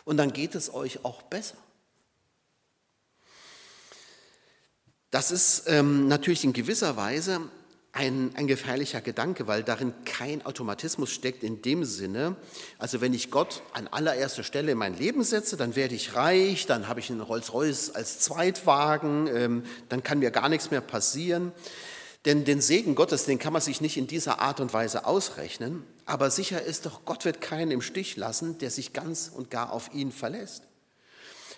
Und 0.04 0.18
dann 0.18 0.34
geht 0.34 0.54
es 0.54 0.74
euch 0.74 1.06
auch 1.06 1.22
besser. 1.22 1.56
Das 5.10 5.30
ist 5.30 5.62
ähm, 5.68 6.06
natürlich 6.06 6.44
in 6.44 6.52
gewisser 6.52 6.98
Weise 6.98 7.40
ein, 7.96 8.32
ein 8.34 8.46
gefährlicher 8.46 9.00
Gedanke, 9.00 9.46
weil 9.46 9.62
darin 9.62 9.94
kein 10.04 10.44
Automatismus 10.44 11.10
steckt 11.10 11.42
in 11.42 11.62
dem 11.62 11.84
Sinne, 11.84 12.36
also 12.78 13.00
wenn 13.00 13.14
ich 13.14 13.30
Gott 13.30 13.62
an 13.72 13.88
allererster 13.88 14.42
Stelle 14.42 14.72
in 14.72 14.78
mein 14.78 14.98
Leben 14.98 15.24
setze, 15.24 15.56
dann 15.56 15.76
werde 15.76 15.94
ich 15.94 16.14
reich, 16.14 16.66
dann 16.66 16.88
habe 16.88 17.00
ich 17.00 17.10
einen 17.10 17.22
Rolls-Royce 17.22 17.94
als 17.94 18.18
Zweitwagen, 18.18 19.28
ähm, 19.34 19.62
dann 19.88 20.02
kann 20.02 20.18
mir 20.18 20.30
gar 20.30 20.50
nichts 20.50 20.70
mehr 20.70 20.82
passieren. 20.82 21.52
Denn 22.26 22.44
den 22.44 22.60
Segen 22.60 22.96
Gottes, 22.96 23.24
den 23.24 23.38
kann 23.38 23.54
man 23.54 23.62
sich 23.62 23.80
nicht 23.80 23.96
in 23.96 24.06
dieser 24.06 24.40
Art 24.40 24.60
und 24.60 24.74
Weise 24.74 25.06
ausrechnen. 25.06 25.84
Aber 26.04 26.30
sicher 26.30 26.60
ist 26.60 26.84
doch, 26.84 27.04
Gott 27.04 27.24
wird 27.24 27.40
keinen 27.40 27.70
im 27.70 27.80
Stich 27.80 28.16
lassen, 28.16 28.58
der 28.58 28.70
sich 28.70 28.92
ganz 28.92 29.30
und 29.34 29.50
gar 29.50 29.72
auf 29.72 29.94
ihn 29.94 30.12
verlässt. 30.12 30.64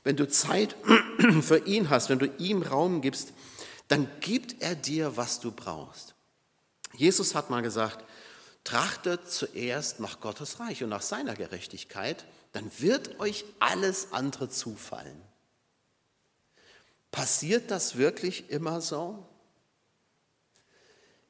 Wenn 0.05 0.17
du 0.17 0.29
Zeit 0.29 0.77
für 1.43 1.67
ihn 1.67 1.91
hast, 1.91 2.11
wenn 2.11 2.21
du 2.21 2.27
ihm 2.39 2.63
Raum 2.63 3.01
gibst, 3.01 3.33
dann 3.89 4.09
gibt 4.21 4.63
er 4.63 4.77
dir, 4.77 5.17
was 5.17 5.41
du 5.41 5.51
brauchst. 5.51 6.15
Jesus 6.95 7.35
hat 7.35 7.51
mal 7.51 7.63
gesagt, 7.63 8.05
trachtet 8.65 9.31
zuerst 9.31 10.01
nach 10.01 10.21
Gottes 10.21 10.61
Reich 10.61 10.83
und 10.83 10.91
nach 10.91 11.03
seiner 11.03 11.35
Gerechtigkeit, 11.35 12.25
dann 12.53 12.71
wird 12.79 13.19
euch 13.21 13.45
alles 13.61 14.13
andere 14.13 14.49
zufallen. 14.49 15.21
Passiert 17.11 17.71
das 17.71 17.97
wirklich 17.97 18.51
immer 18.51 18.81
so? 18.81 19.27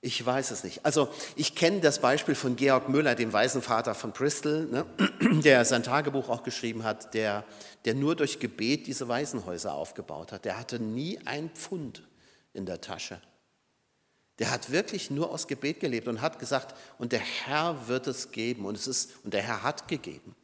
Ich 0.00 0.24
weiß 0.24 0.52
es 0.52 0.62
nicht. 0.62 0.84
Also 0.84 1.08
ich 1.34 1.56
kenne 1.56 1.80
das 1.80 2.00
Beispiel 2.00 2.36
von 2.36 2.54
Georg 2.54 2.88
Müller, 2.88 3.16
dem 3.16 3.32
Waisenvater 3.32 3.96
von 3.96 4.12
Bristol, 4.12 4.66
ne, 4.66 4.86
der 5.42 5.64
sein 5.64 5.82
Tagebuch 5.82 6.28
auch 6.28 6.44
geschrieben 6.44 6.84
hat, 6.84 7.14
der, 7.14 7.44
der 7.84 7.94
nur 7.94 8.14
durch 8.14 8.38
Gebet 8.38 8.86
diese 8.86 9.08
Waisenhäuser 9.08 9.74
aufgebaut 9.74 10.30
hat. 10.30 10.44
Der 10.44 10.56
hatte 10.56 10.78
nie 10.78 11.18
ein 11.24 11.50
Pfund 11.50 12.02
in 12.52 12.64
der 12.64 12.80
Tasche. 12.80 13.20
Der 14.38 14.50
hat 14.50 14.70
wirklich 14.70 15.10
nur 15.10 15.30
aus 15.30 15.48
Gebet 15.48 15.80
gelebt 15.80 16.06
und 16.06 16.20
hat 16.20 16.38
gesagt, 16.38 16.76
und 16.98 17.12
der 17.12 17.20
Herr 17.20 17.88
wird 17.88 18.06
es 18.06 18.30
geben. 18.30 18.66
Und, 18.66 18.76
es 18.76 18.86
ist, 18.86 19.10
und 19.24 19.34
der 19.34 19.42
Herr 19.42 19.62
hat 19.62 19.88
gegeben. 19.88 20.34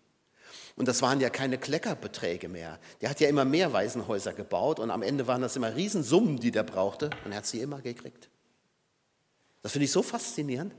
Und 0.77 0.89
das 0.89 1.03
waren 1.03 1.21
ja 1.21 1.31
keine 1.31 1.57
Kleckerbeträge 1.57 2.49
mehr. 2.49 2.81
Der 3.01 3.11
hat 3.11 3.21
ja 3.21 3.29
immer 3.29 3.45
mehr 3.45 3.73
Waisenhäuser 3.73 4.33
gebaut 4.33 4.81
und 4.81 4.91
am 4.91 5.03
Ende 5.03 5.27
waren 5.29 5.41
das 5.41 5.55
immer 5.55 5.75
Riesensummen, 5.77 6.41
die 6.41 6.51
der 6.51 6.65
brauchte 6.65 7.11
und 7.25 7.31
er 7.31 7.39
hat 7.39 7.47
sie 7.47 7.61
immer 7.61 7.81
gekriegt. 7.81 8.29
Das 9.63 9.73
finde 9.73 9.85
ich 9.85 9.93
so 9.93 10.03
faszinierend. 10.03 10.75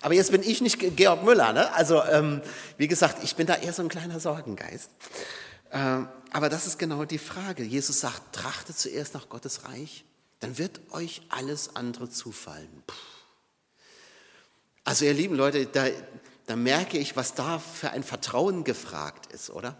Aber 0.00 0.14
jetzt 0.14 0.30
bin 0.30 0.42
ich 0.42 0.62
nicht 0.62 0.78
Georg 0.96 1.22
Müller. 1.22 1.52
Ne? 1.52 1.70
Also 1.74 2.02
ähm, 2.04 2.40
wie 2.78 2.88
gesagt, 2.88 3.22
ich 3.22 3.36
bin 3.36 3.46
da 3.46 3.56
eher 3.56 3.72
so 3.74 3.82
ein 3.82 3.88
kleiner 3.88 4.20
Sorgengeist. 4.20 4.90
Ähm, 5.70 6.08
aber 6.32 6.48
das 6.48 6.66
ist 6.66 6.78
genau 6.78 7.04
die 7.04 7.18
Frage. 7.18 7.62
Jesus 7.62 8.00
sagt, 8.00 8.34
trachtet 8.34 8.78
zuerst 8.78 9.12
nach 9.12 9.28
Gottes 9.28 9.64
Reich, 9.64 10.05
dann 10.40 10.58
wird 10.58 10.80
euch 10.92 11.22
alles 11.28 11.76
andere 11.76 12.10
zufallen. 12.10 12.82
Also 14.84 15.04
ihr 15.04 15.14
lieben 15.14 15.34
Leute, 15.34 15.66
da, 15.66 15.86
da 16.46 16.56
merke 16.56 16.98
ich, 16.98 17.16
was 17.16 17.34
da 17.34 17.58
für 17.58 17.90
ein 17.90 18.04
Vertrauen 18.04 18.62
gefragt 18.64 19.32
ist, 19.32 19.50
oder? 19.50 19.76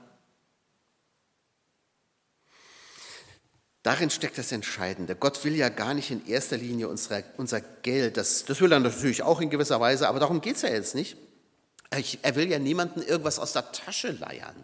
Darin 3.82 4.10
steckt 4.10 4.36
das 4.36 4.50
Entscheidende. 4.50 5.14
Gott 5.14 5.44
will 5.44 5.54
ja 5.54 5.68
gar 5.68 5.94
nicht 5.94 6.10
in 6.10 6.26
erster 6.26 6.56
Linie 6.56 6.88
unsere, 6.88 7.22
unser 7.36 7.60
Geld, 7.60 8.16
das, 8.16 8.44
das 8.44 8.60
will 8.60 8.72
er 8.72 8.80
natürlich 8.80 9.22
auch 9.22 9.40
in 9.40 9.48
gewisser 9.48 9.80
Weise, 9.80 10.08
aber 10.08 10.18
darum 10.18 10.40
geht 10.40 10.56
es 10.56 10.62
ja 10.62 10.70
jetzt 10.70 10.96
nicht. 10.96 11.16
Er 11.90 12.34
will 12.34 12.50
ja 12.50 12.58
niemanden 12.58 13.00
irgendwas 13.00 13.38
aus 13.38 13.52
der 13.52 13.70
Tasche 13.70 14.10
leiern. 14.10 14.56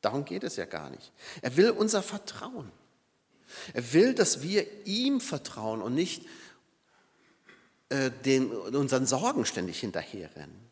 Darum 0.00 0.24
geht 0.24 0.44
es 0.44 0.56
ja 0.56 0.64
gar 0.64 0.88
nicht. 0.88 1.12
Er 1.42 1.58
will 1.58 1.70
unser 1.70 2.02
Vertrauen. 2.02 2.72
Er 3.72 3.92
will, 3.92 4.14
dass 4.14 4.42
wir 4.42 4.66
ihm 4.86 5.20
vertrauen 5.20 5.82
und 5.82 5.94
nicht 5.94 6.24
äh, 7.88 8.10
den, 8.24 8.50
unseren 8.50 9.06
Sorgen 9.06 9.44
ständig 9.46 9.80
hinterherrennen. 9.80 10.64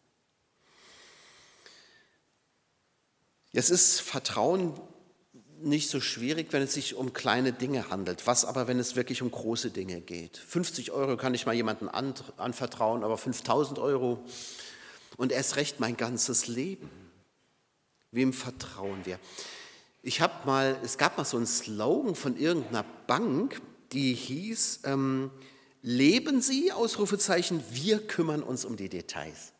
Es 3.52 3.71
ist 3.71 4.00
Vertrauen 4.00 4.81
nicht 5.61 5.91
so 5.91 6.00
schwierig, 6.00 6.52
wenn 6.52 6.62
es 6.62 6.75
sich 6.75 6.95
um 6.95 7.12
kleine 7.12 7.52
Dinge 7.52 7.91
handelt. 7.91 8.26
Was 8.26 8.45
aber, 8.45 8.67
wenn 8.67 8.79
es 8.79 8.97
wirklich 8.97 9.23
um 9.23 9.31
große 9.31 9.71
Dinge 9.71 10.00
geht? 10.00 10.37
50 10.37 10.91
Euro 10.91 11.17
kann 11.17 11.35
ich 11.35 11.47
mal 11.47 11.55
jemandem 11.55 11.88
anvertrauen, 11.88 13.05
aber 13.05 13.17
5000 13.17 13.79
Euro 13.79 14.25
und 15.17 15.33
erst 15.33 15.57
recht 15.57 15.81
mein 15.81 15.97
ganzes 15.97 16.49
Leben. 16.49 16.91
Wem 18.11 18.33
vertrauen 18.33 19.05
wir? 19.05 19.19
Ich 20.02 20.21
habe 20.21 20.35
mal, 20.44 20.76
es 20.82 20.99
gab 20.99 21.16
mal 21.16 21.25
so 21.25 21.37
einen 21.37 21.47
Slogan 21.47 22.16
von 22.16 22.37
irgendeiner 22.37 22.85
Bank, 23.06 23.61
die 23.92 24.14
hieß, 24.14 24.80
ähm, 24.85 25.30
leben 25.80 26.40
Sie, 26.40 26.73
Ausrufezeichen, 26.73 27.62
wir 27.71 28.04
kümmern 28.06 28.42
uns 28.42 28.64
um 28.64 28.76
die 28.76 28.88
Details. 28.88 29.52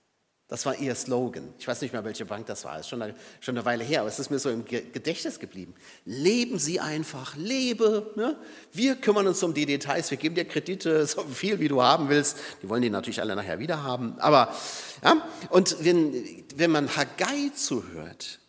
Das 0.49 0.66
war 0.66 0.76
ihr 0.76 0.94
Slogan. 0.94 1.54
Ich 1.58 1.66
weiß 1.66 1.80
nicht 1.80 1.92
mehr, 1.92 2.04
welche 2.04 2.26
Bank 2.26 2.44
das 2.44 2.66
war. 2.66 2.78
Ist 2.78 2.88
schon 2.88 3.00
eine, 3.00 3.14
schon 3.40 3.56
eine 3.56 3.64
Weile 3.64 3.84
her, 3.84 4.00
aber 4.00 4.11
es 4.11 4.18
ist 4.18 4.30
mir 4.30 4.38
so 4.38 4.50
im 4.50 4.66
Gedächtnis 4.66 5.38
geblieben. 5.38 5.75
Leben 6.04 6.58
Sie 6.58 6.78
einfach, 6.78 7.37
lebe. 7.37 8.12
Ne? 8.16 8.37
Wir 8.70 8.96
kümmern 8.96 9.26
uns 9.26 9.42
um 9.42 9.54
die 9.54 9.64
Details. 9.64 10.11
Wir 10.11 10.18
geben 10.18 10.34
dir 10.34 10.44
Kredite, 10.44 11.06
so 11.06 11.22
viel 11.22 11.58
wie 11.58 11.68
du 11.68 11.82
haben 11.82 12.11
willst. 12.11 12.37
Die 12.62 12.68
wollen 12.68 12.82
die 12.82 12.90
natürlich 12.90 13.22
alle 13.22 13.34
nachher 13.34 13.61
wieder 13.61 13.82
haben. 13.82 14.18
Aber, 14.18 14.54
ja, 15.02 15.26
und 15.49 15.82
wenn, 15.82 16.44
wenn 16.56 16.70
man 16.70 16.94
Haggai 16.94 17.50
zuhört, 17.54 18.40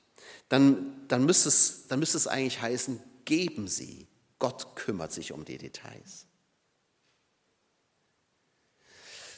dann, 0.50 1.07
dann, 1.07 1.25
müsste 1.25 1.50
es, 1.50 1.88
dann 1.88 2.00
müsste 2.00 2.17
es 2.17 2.27
eigentlich 2.27 2.62
heißen, 2.62 3.01
geben 3.25 3.67
Sie. 3.67 4.07
Gott 4.39 4.75
kümmert 4.75 5.12
sich 5.12 5.31
um 5.31 5.45
die 5.45 5.57
Details. 5.57 6.25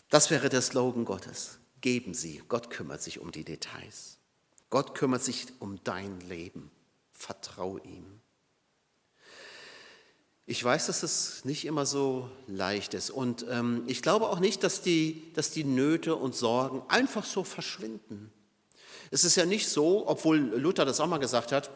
Das 0.09 0.29
wäre 0.29 0.49
der 0.49 0.61
Slogan 0.61 1.05
Gottes 1.05 1.59
geben 1.85 2.15
sie. 2.15 2.41
Gott 2.47 2.71
kümmert 2.71 3.03
sich 3.03 3.19
um 3.19 3.31
die 3.31 3.43
Details. 3.43 4.17
Gott 4.71 4.95
kümmert 4.95 5.23
sich 5.23 5.45
um 5.59 5.83
dein 5.83 6.19
Leben. 6.21 6.71
Vertrau 7.11 7.77
ihm. 7.77 8.21
Ich 10.47 10.63
weiß, 10.63 10.87
dass 10.87 11.03
es 11.03 11.45
nicht 11.45 11.63
immer 11.65 11.85
so 11.85 12.27
leicht 12.47 12.95
ist. 12.95 13.11
Und 13.11 13.45
ähm, 13.51 13.83
ich 13.85 14.01
glaube 14.01 14.29
auch 14.29 14.39
nicht, 14.39 14.63
dass 14.63 14.81
die, 14.81 15.31
dass 15.33 15.51
die 15.51 15.63
Nöte 15.63 16.15
und 16.15 16.33
Sorgen 16.33 16.81
einfach 16.87 17.23
so 17.23 17.43
verschwinden. 17.43 18.33
Es 19.11 19.23
ist 19.23 19.35
ja 19.35 19.45
nicht 19.45 19.67
so, 19.67 20.07
obwohl 20.07 20.37
Luther 20.37 20.85
das 20.85 20.99
auch 20.99 21.07
mal 21.07 21.17
gesagt 21.17 21.51
hat, 21.51 21.69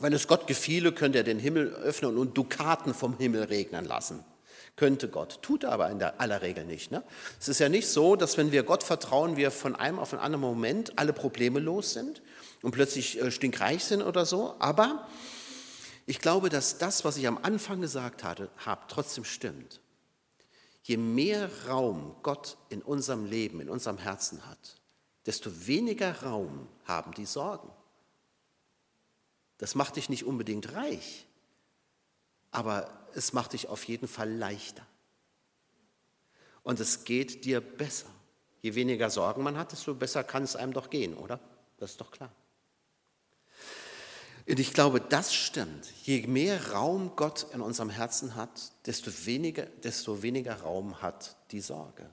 wenn 0.00 0.12
es 0.12 0.26
Gott 0.26 0.46
gefiele, 0.46 0.92
könnte 0.92 1.18
er 1.18 1.24
den 1.24 1.38
Himmel 1.38 1.68
öffnen 1.68 2.18
und 2.18 2.36
Dukaten 2.36 2.94
vom 2.94 3.16
Himmel 3.16 3.44
regnen 3.44 3.84
lassen. 3.84 4.24
Könnte 4.76 5.08
Gott, 5.08 5.40
tut 5.40 5.62
er 5.62 5.72
aber 5.72 5.88
in 5.90 6.02
aller 6.02 6.42
Regel 6.42 6.64
nicht. 6.64 6.90
Ne? 6.90 7.04
Es 7.38 7.46
ist 7.46 7.60
ja 7.60 7.68
nicht 7.68 7.86
so, 7.86 8.16
dass 8.16 8.36
wenn 8.36 8.50
wir 8.50 8.64
Gott 8.64 8.82
vertrauen, 8.82 9.36
wir 9.36 9.52
von 9.52 9.76
einem 9.76 10.00
auf 10.00 10.12
einen 10.12 10.22
anderen 10.22 10.40
Moment 10.40 10.98
alle 10.98 11.12
Probleme 11.12 11.60
los 11.60 11.92
sind 11.92 12.22
und 12.62 12.72
plötzlich 12.72 13.20
äh, 13.20 13.30
stinkreich 13.30 13.84
sind 13.84 14.02
oder 14.02 14.26
so. 14.26 14.56
Aber 14.58 15.06
ich 16.06 16.18
glaube, 16.18 16.48
dass 16.48 16.78
das, 16.78 17.04
was 17.04 17.16
ich 17.16 17.28
am 17.28 17.38
Anfang 17.40 17.80
gesagt 17.80 18.24
hatte, 18.24 18.50
habe, 18.56 18.82
trotzdem 18.88 19.24
stimmt. 19.24 19.80
Je 20.82 20.96
mehr 20.96 21.48
Raum 21.68 22.16
Gott 22.24 22.56
in 22.68 22.82
unserem 22.82 23.26
Leben, 23.26 23.60
in 23.60 23.70
unserem 23.70 23.98
Herzen 23.98 24.44
hat, 24.44 24.76
desto 25.26 25.66
weniger 25.66 26.22
Raum 26.22 26.68
haben 26.84 27.12
die 27.12 27.26
Sorgen. 27.26 27.70
Das 29.58 29.74
macht 29.74 29.96
dich 29.96 30.08
nicht 30.08 30.24
unbedingt 30.24 30.72
reich, 30.72 31.26
aber 32.50 33.06
es 33.14 33.32
macht 33.32 33.52
dich 33.52 33.68
auf 33.68 33.84
jeden 33.84 34.08
Fall 34.08 34.30
leichter. 34.30 34.86
Und 36.62 36.80
es 36.80 37.04
geht 37.04 37.44
dir 37.44 37.60
besser. 37.60 38.10
Je 38.62 38.74
weniger 38.74 39.10
Sorgen 39.10 39.42
man 39.42 39.58
hat, 39.58 39.72
desto 39.72 39.94
besser 39.94 40.24
kann 40.24 40.42
es 40.42 40.56
einem 40.56 40.72
doch 40.72 40.90
gehen, 40.90 41.14
oder? 41.14 41.38
Das 41.78 41.92
ist 41.92 42.00
doch 42.00 42.10
klar. 42.10 42.32
Und 44.46 44.60
ich 44.60 44.74
glaube, 44.74 45.00
das 45.00 45.34
stimmt. 45.34 45.90
Je 46.04 46.26
mehr 46.26 46.72
Raum 46.72 47.16
Gott 47.16 47.46
in 47.52 47.60
unserem 47.60 47.90
Herzen 47.90 48.34
hat, 48.34 48.72
desto 48.86 49.10
weniger, 49.26 49.64
desto 49.64 50.22
weniger 50.22 50.60
Raum 50.60 51.00
hat 51.00 51.36
die 51.50 51.60
Sorge. 51.60 52.10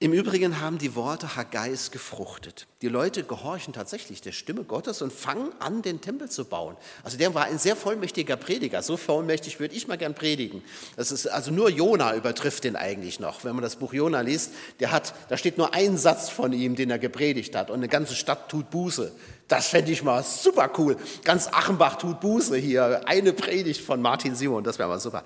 Im 0.00 0.12
Übrigen 0.12 0.60
haben 0.60 0.78
die 0.78 0.94
Worte 0.94 1.34
Haggais 1.34 1.90
gefruchtet. 1.90 2.68
Die 2.82 2.88
Leute 2.88 3.24
gehorchen 3.24 3.72
tatsächlich 3.72 4.20
der 4.20 4.30
Stimme 4.30 4.62
Gottes 4.62 5.02
und 5.02 5.12
fangen 5.12 5.50
an, 5.58 5.82
den 5.82 6.00
Tempel 6.00 6.30
zu 6.30 6.44
bauen. 6.44 6.76
Also 7.02 7.18
der 7.18 7.34
war 7.34 7.46
ein 7.46 7.58
sehr 7.58 7.74
vollmächtiger 7.74 8.36
Prediger. 8.36 8.80
So 8.82 8.96
vollmächtig 8.96 9.58
würde 9.58 9.74
ich 9.74 9.88
mal 9.88 9.98
gern 9.98 10.14
predigen. 10.14 10.62
Das 10.94 11.10
ist 11.10 11.26
also 11.26 11.50
nur 11.50 11.68
Jona 11.68 12.14
übertrifft 12.14 12.62
den 12.62 12.76
eigentlich 12.76 13.18
noch. 13.18 13.42
Wenn 13.42 13.56
man 13.56 13.64
das 13.64 13.74
Buch 13.74 13.92
Jona 13.92 14.20
liest, 14.20 14.52
der 14.78 14.92
hat, 14.92 15.14
da 15.30 15.36
steht 15.36 15.58
nur 15.58 15.74
ein 15.74 15.98
Satz 15.98 16.30
von 16.30 16.52
ihm, 16.52 16.76
den 16.76 16.90
er 16.90 17.00
gepredigt 17.00 17.56
hat. 17.56 17.68
Und 17.68 17.78
eine 17.78 17.88
ganze 17.88 18.14
Stadt 18.14 18.48
tut 18.48 18.70
Buße. 18.70 19.10
Das 19.48 19.68
fände 19.68 19.90
ich 19.90 20.02
mal 20.02 20.22
super 20.22 20.70
cool. 20.76 20.98
Ganz 21.24 21.48
Achenbach 21.48 21.96
tut 21.96 22.20
Buße 22.20 22.56
hier. 22.58 23.00
Eine 23.06 23.32
Predigt 23.32 23.80
von 23.80 24.00
Martin 24.02 24.34
Simon, 24.34 24.62
das 24.62 24.78
wäre 24.78 24.90
mal 24.90 25.00
super. 25.00 25.24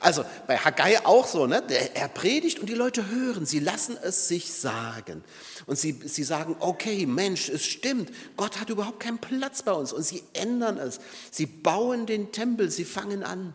Also 0.00 0.24
bei 0.48 0.58
Haggai 0.58 0.98
auch 1.04 1.26
so, 1.26 1.46
ne? 1.46 1.62
er 1.94 2.08
predigt 2.08 2.58
und 2.58 2.68
die 2.68 2.74
Leute 2.74 3.08
hören, 3.08 3.46
sie 3.46 3.60
lassen 3.60 3.96
es 4.10 4.28
sich 4.28 4.52
sagen. 4.52 5.24
Und 5.66 5.78
sie, 5.78 5.98
sie 6.04 6.24
sagen, 6.24 6.56
okay, 6.60 7.06
Mensch, 7.06 7.48
es 7.48 7.64
stimmt, 7.64 8.10
Gott 8.36 8.60
hat 8.60 8.68
überhaupt 8.70 9.00
keinen 9.00 9.18
Platz 9.18 9.62
bei 9.62 9.72
uns. 9.72 9.92
Und 9.92 10.02
sie 10.02 10.22
ändern 10.34 10.78
es. 10.78 11.00
Sie 11.30 11.46
bauen 11.46 12.06
den 12.06 12.30
Tempel, 12.32 12.70
sie 12.70 12.84
fangen 12.84 13.22
an. 13.22 13.54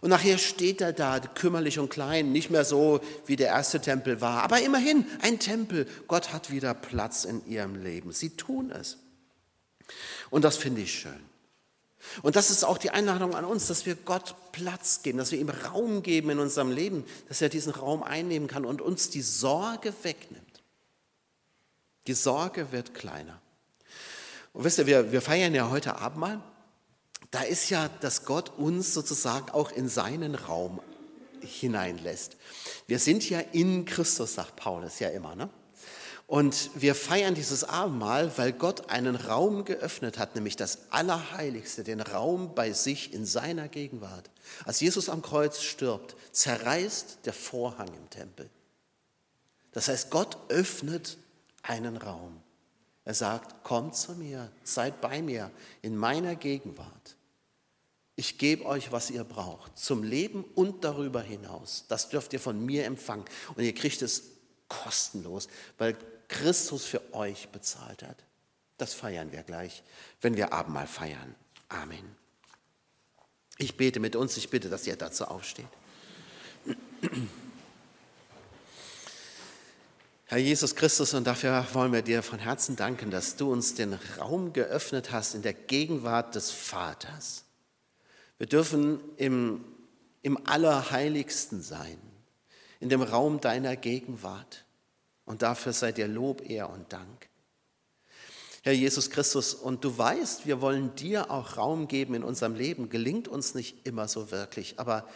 Und 0.00 0.10
nachher 0.10 0.38
steht 0.38 0.80
er 0.80 0.92
da, 0.92 1.20
kümmerlich 1.20 1.78
und 1.78 1.88
klein, 1.88 2.32
nicht 2.32 2.50
mehr 2.50 2.64
so, 2.64 3.00
wie 3.24 3.36
der 3.36 3.48
erste 3.48 3.80
Tempel 3.80 4.20
war. 4.20 4.42
Aber 4.42 4.60
immerhin 4.60 5.06
ein 5.22 5.38
Tempel. 5.38 5.86
Gott 6.06 6.32
hat 6.32 6.50
wieder 6.50 6.74
Platz 6.74 7.24
in 7.24 7.46
ihrem 7.46 7.76
Leben. 7.76 8.12
Sie 8.12 8.30
tun 8.30 8.70
es. 8.70 8.98
Und 10.30 10.44
das 10.44 10.56
finde 10.56 10.82
ich 10.82 10.92
schön. 10.92 11.35
Und 12.22 12.36
das 12.36 12.50
ist 12.50 12.64
auch 12.64 12.78
die 12.78 12.90
Einladung 12.90 13.34
an 13.34 13.44
uns, 13.44 13.66
dass 13.66 13.86
wir 13.86 13.94
Gott 13.94 14.34
Platz 14.52 15.02
geben, 15.02 15.18
dass 15.18 15.32
wir 15.32 15.38
ihm 15.38 15.50
Raum 15.50 16.02
geben 16.02 16.30
in 16.30 16.38
unserem 16.38 16.70
Leben, 16.70 17.04
dass 17.28 17.42
er 17.42 17.48
diesen 17.48 17.72
Raum 17.72 18.02
einnehmen 18.02 18.48
kann 18.48 18.64
und 18.64 18.80
uns 18.80 19.10
die 19.10 19.22
Sorge 19.22 19.92
wegnimmt. 20.02 20.62
Die 22.06 22.14
Sorge 22.14 22.72
wird 22.72 22.94
kleiner. 22.94 23.40
Und 24.52 24.64
wisst 24.64 24.78
ihr, 24.78 24.86
wir, 24.86 25.12
wir 25.12 25.20
feiern 25.20 25.54
ja 25.54 25.70
heute 25.70 25.96
Abendmahl 25.96 26.40
da 27.30 27.42
ist 27.42 27.70
ja, 27.70 27.88
dass 28.00 28.24
Gott 28.24 28.52
uns 28.56 28.94
sozusagen 28.94 29.50
auch 29.50 29.70
in 29.70 29.88
seinen 29.88 30.34
Raum 30.34 30.80
hineinlässt. 31.40 32.36
Wir 32.86 32.98
sind 32.98 33.28
ja 33.28 33.40
in 33.40 33.84
Christus, 33.84 34.34
sagt 34.34 34.56
Paulus 34.56 35.00
ja 35.00 35.08
immer. 35.08 35.34
Ne? 35.34 35.50
Und 36.26 36.70
wir 36.74 36.96
feiern 36.96 37.34
dieses 37.36 37.62
Abendmahl, 37.62 38.36
weil 38.36 38.52
Gott 38.52 38.90
einen 38.90 39.14
Raum 39.14 39.64
geöffnet 39.64 40.18
hat, 40.18 40.34
nämlich 40.34 40.56
das 40.56 40.90
Allerheiligste, 40.90 41.84
den 41.84 42.00
Raum 42.00 42.54
bei 42.54 42.72
sich 42.72 43.12
in 43.12 43.24
seiner 43.24 43.68
Gegenwart. 43.68 44.28
Als 44.64 44.80
Jesus 44.80 45.08
am 45.08 45.22
Kreuz 45.22 45.62
stirbt, 45.62 46.16
zerreißt 46.32 47.18
der 47.24 47.32
Vorhang 47.32 47.88
im 47.88 48.10
Tempel. 48.10 48.50
Das 49.70 49.86
heißt, 49.86 50.10
Gott 50.10 50.36
öffnet 50.48 51.16
einen 51.62 51.96
Raum. 51.96 52.40
Er 53.04 53.14
sagt, 53.14 53.62
kommt 53.62 53.94
zu 53.94 54.12
mir, 54.12 54.50
seid 54.64 55.00
bei 55.00 55.22
mir 55.22 55.52
in 55.80 55.96
meiner 55.96 56.34
Gegenwart. 56.34 57.16
Ich 58.16 58.38
gebe 58.38 58.64
euch, 58.64 58.90
was 58.90 59.10
ihr 59.10 59.22
braucht, 59.22 59.78
zum 59.78 60.02
Leben 60.02 60.42
und 60.56 60.82
darüber 60.82 61.22
hinaus. 61.22 61.84
Das 61.86 62.08
dürft 62.08 62.32
ihr 62.32 62.40
von 62.40 62.64
mir 62.64 62.84
empfangen. 62.84 63.26
Und 63.54 63.62
ihr 63.62 63.74
kriegt 63.74 64.02
es 64.02 64.24
kostenlos, 64.68 65.48
weil 65.78 65.96
Christus 66.28 66.84
für 66.84 67.14
euch 67.14 67.48
bezahlt 67.48 68.02
hat. 68.02 68.16
Das 68.78 68.94
feiern 68.94 69.32
wir 69.32 69.42
gleich, 69.42 69.82
wenn 70.20 70.36
wir 70.36 70.52
Abendmahl 70.52 70.86
feiern. 70.86 71.34
Amen. 71.68 72.16
Ich 73.58 73.76
bete 73.76 74.00
mit 74.00 74.16
uns, 74.16 74.36
ich 74.36 74.50
bitte, 74.50 74.68
dass 74.68 74.86
ihr 74.86 74.96
dazu 74.96 75.24
aufsteht. 75.24 75.66
Herr 80.26 80.38
Jesus 80.38 80.74
Christus, 80.74 81.14
und 81.14 81.24
dafür 81.24 81.64
wollen 81.72 81.92
wir 81.92 82.02
dir 82.02 82.22
von 82.22 82.38
Herzen 82.38 82.76
danken, 82.76 83.10
dass 83.10 83.36
du 83.36 83.50
uns 83.50 83.74
den 83.74 83.94
Raum 84.18 84.52
geöffnet 84.52 85.12
hast 85.12 85.34
in 85.34 85.42
der 85.42 85.54
Gegenwart 85.54 86.34
des 86.34 86.50
Vaters. 86.50 87.44
Wir 88.36 88.46
dürfen 88.46 89.00
im, 89.16 89.64
im 90.22 90.46
Allerheiligsten 90.46 91.62
sein, 91.62 91.98
in 92.80 92.88
dem 92.88 93.02
Raum 93.02 93.40
deiner 93.40 93.76
Gegenwart. 93.76 94.65
Und 95.26 95.42
dafür 95.42 95.74
sei 95.74 95.92
dir 95.92 96.08
Lob, 96.08 96.48
Ehr 96.48 96.70
und 96.70 96.90
Dank. 96.92 97.28
Herr 98.62 98.72
Jesus 98.72 99.10
Christus, 99.10 99.54
und 99.54 99.84
du 99.84 99.96
weißt, 99.96 100.46
wir 100.46 100.60
wollen 100.60 100.94
dir 100.96 101.30
auch 101.30 101.56
Raum 101.56 101.86
geben 101.86 102.14
in 102.14 102.24
unserem 102.24 102.54
Leben. 102.54 102.88
Gelingt 102.88 103.28
uns 103.28 103.54
nicht 103.54 103.86
immer 103.86 104.08
so 104.08 104.30
wirklich, 104.30 104.78
aber 104.78 105.06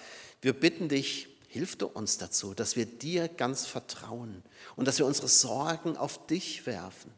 wir 0.43 0.53
bitten 0.53 0.89
dich, 0.89 1.29
hilf 1.49 1.77
du 1.77 1.87
uns 1.87 2.19
dazu, 2.19 2.55
dass 2.55 2.77
wir 2.77 2.87
dir 2.87 3.27
ganz 3.27 3.67
vertrauen 3.67 4.43
und 4.77 4.87
dass 4.87 4.99
wir 4.99 5.07
unsere 5.07 5.27
Sorgen 5.27 5.97
auf 5.97 6.27
dich 6.27 6.65
werfen. 6.67 7.13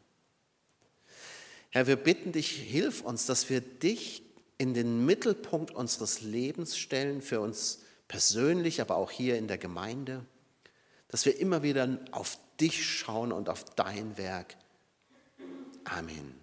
Herr, 1.70 1.86
wir 1.86 1.96
bitten 1.96 2.32
dich, 2.32 2.50
hilf 2.50 3.02
uns, 3.02 3.26
dass 3.26 3.50
wir 3.50 3.60
dich 3.60 4.22
in 4.56 4.74
den 4.74 5.04
Mittelpunkt 5.04 5.70
unseres 5.70 6.22
Lebens 6.22 6.78
stellen, 6.78 7.20
für 7.20 7.40
uns 7.40 7.80
persönlich, 8.08 8.80
aber 8.80 8.96
auch 8.96 9.10
hier 9.10 9.36
in 9.36 9.48
der 9.48 9.58
Gemeinde, 9.58 10.24
dass 11.08 11.26
wir 11.26 11.38
immer 11.38 11.62
wieder 11.62 11.98
auf 12.10 12.38
dich 12.62 12.86
schauen 12.86 13.32
und 13.32 13.48
auf 13.48 13.64
dein 13.74 14.16
Werk. 14.16 14.56
Amen. 15.84 16.41